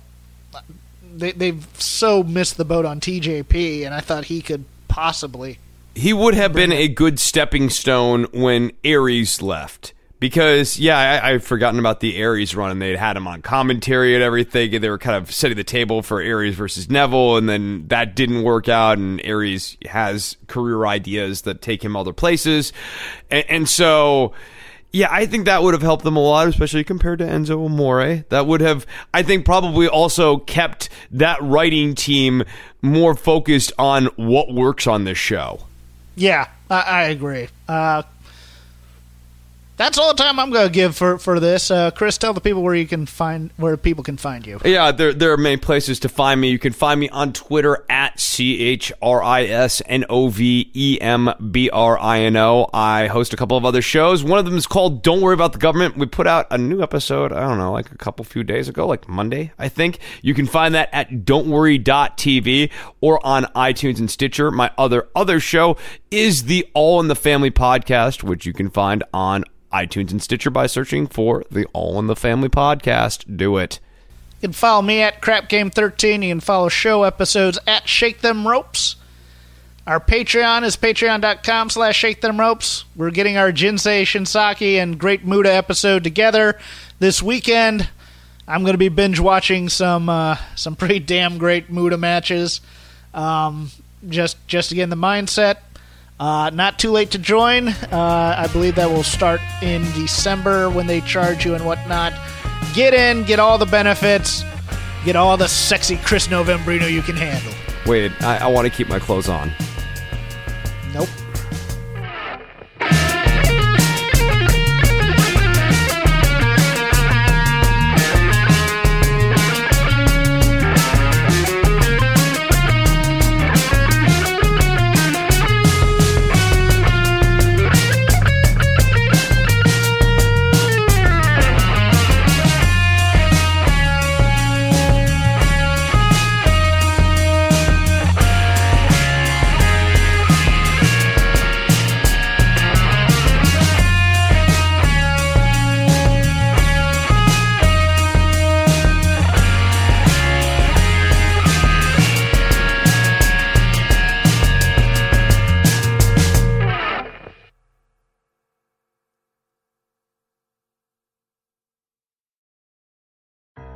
[1.14, 5.59] they they've so missed the boat on TJP, and I thought he could possibly.
[5.95, 9.93] he would have been a good stepping stone when Aries left.
[10.20, 14.14] Because yeah, I, I'd forgotten about the Aries run, and they'd had him on commentary
[14.14, 17.49] and everything, and they were kind of setting the table for Aries versus Neville, and
[17.49, 22.72] then that didn't work out, and Aries has career ideas that take him other places,
[23.32, 24.34] and, and so.
[24.93, 28.25] Yeah, I think that would have helped them a lot, especially compared to Enzo Amore.
[28.29, 32.43] That would have, I think, probably also kept that writing team
[32.81, 35.61] more focused on what works on this show.
[36.15, 37.47] Yeah, I, I agree.
[37.69, 38.03] Uh,
[39.82, 41.71] that's all the time I'm going to give for for this.
[41.71, 44.59] Uh, Chris, tell the people where you can find where people can find you.
[44.63, 46.49] Yeah, there there are many places to find me.
[46.49, 50.69] You can find me on Twitter at C H R I S N O V
[50.73, 52.69] E M B R I N O.
[52.73, 54.23] I host a couple of other shows.
[54.23, 55.97] One of them is called Don't Worry About the Government.
[55.97, 58.86] We put out a new episode, I don't know, like a couple few days ago,
[58.86, 59.97] like Monday, I think.
[60.21, 62.69] You can find that at don'tworry.tv
[63.01, 64.51] or on iTunes and Stitcher.
[64.51, 65.77] My other other show
[66.11, 69.43] is the All in the Family podcast, which you can find on
[69.74, 73.38] iTunes and Stitcher by searching for the All in the Family podcast.
[73.38, 73.80] Do it.
[74.41, 76.24] You can follow me at CrapGame13.
[76.24, 78.95] You can follow show episodes at Shake Them Ropes.
[79.88, 82.86] Our Patreon is patreon.com slash shake them ropes.
[82.95, 86.59] We're getting our Jinsei Shinzaki and Great Muta episode together
[86.99, 87.89] this weekend.
[88.47, 92.61] I'm going to be binge watching some uh, some pretty damn great Muta matches.
[93.13, 93.72] Um,
[94.07, 95.57] just just to get in the mindset.
[96.22, 97.69] Uh, not too late to join.
[97.69, 102.13] Uh, I believe that will start in December when they charge you and whatnot.
[102.76, 104.43] Get in, get all the benefits,
[105.03, 107.51] get all the sexy Chris Novembrino you can handle.
[107.88, 109.51] Wait, I, I want to keep my clothes on.
[110.93, 111.09] Nope.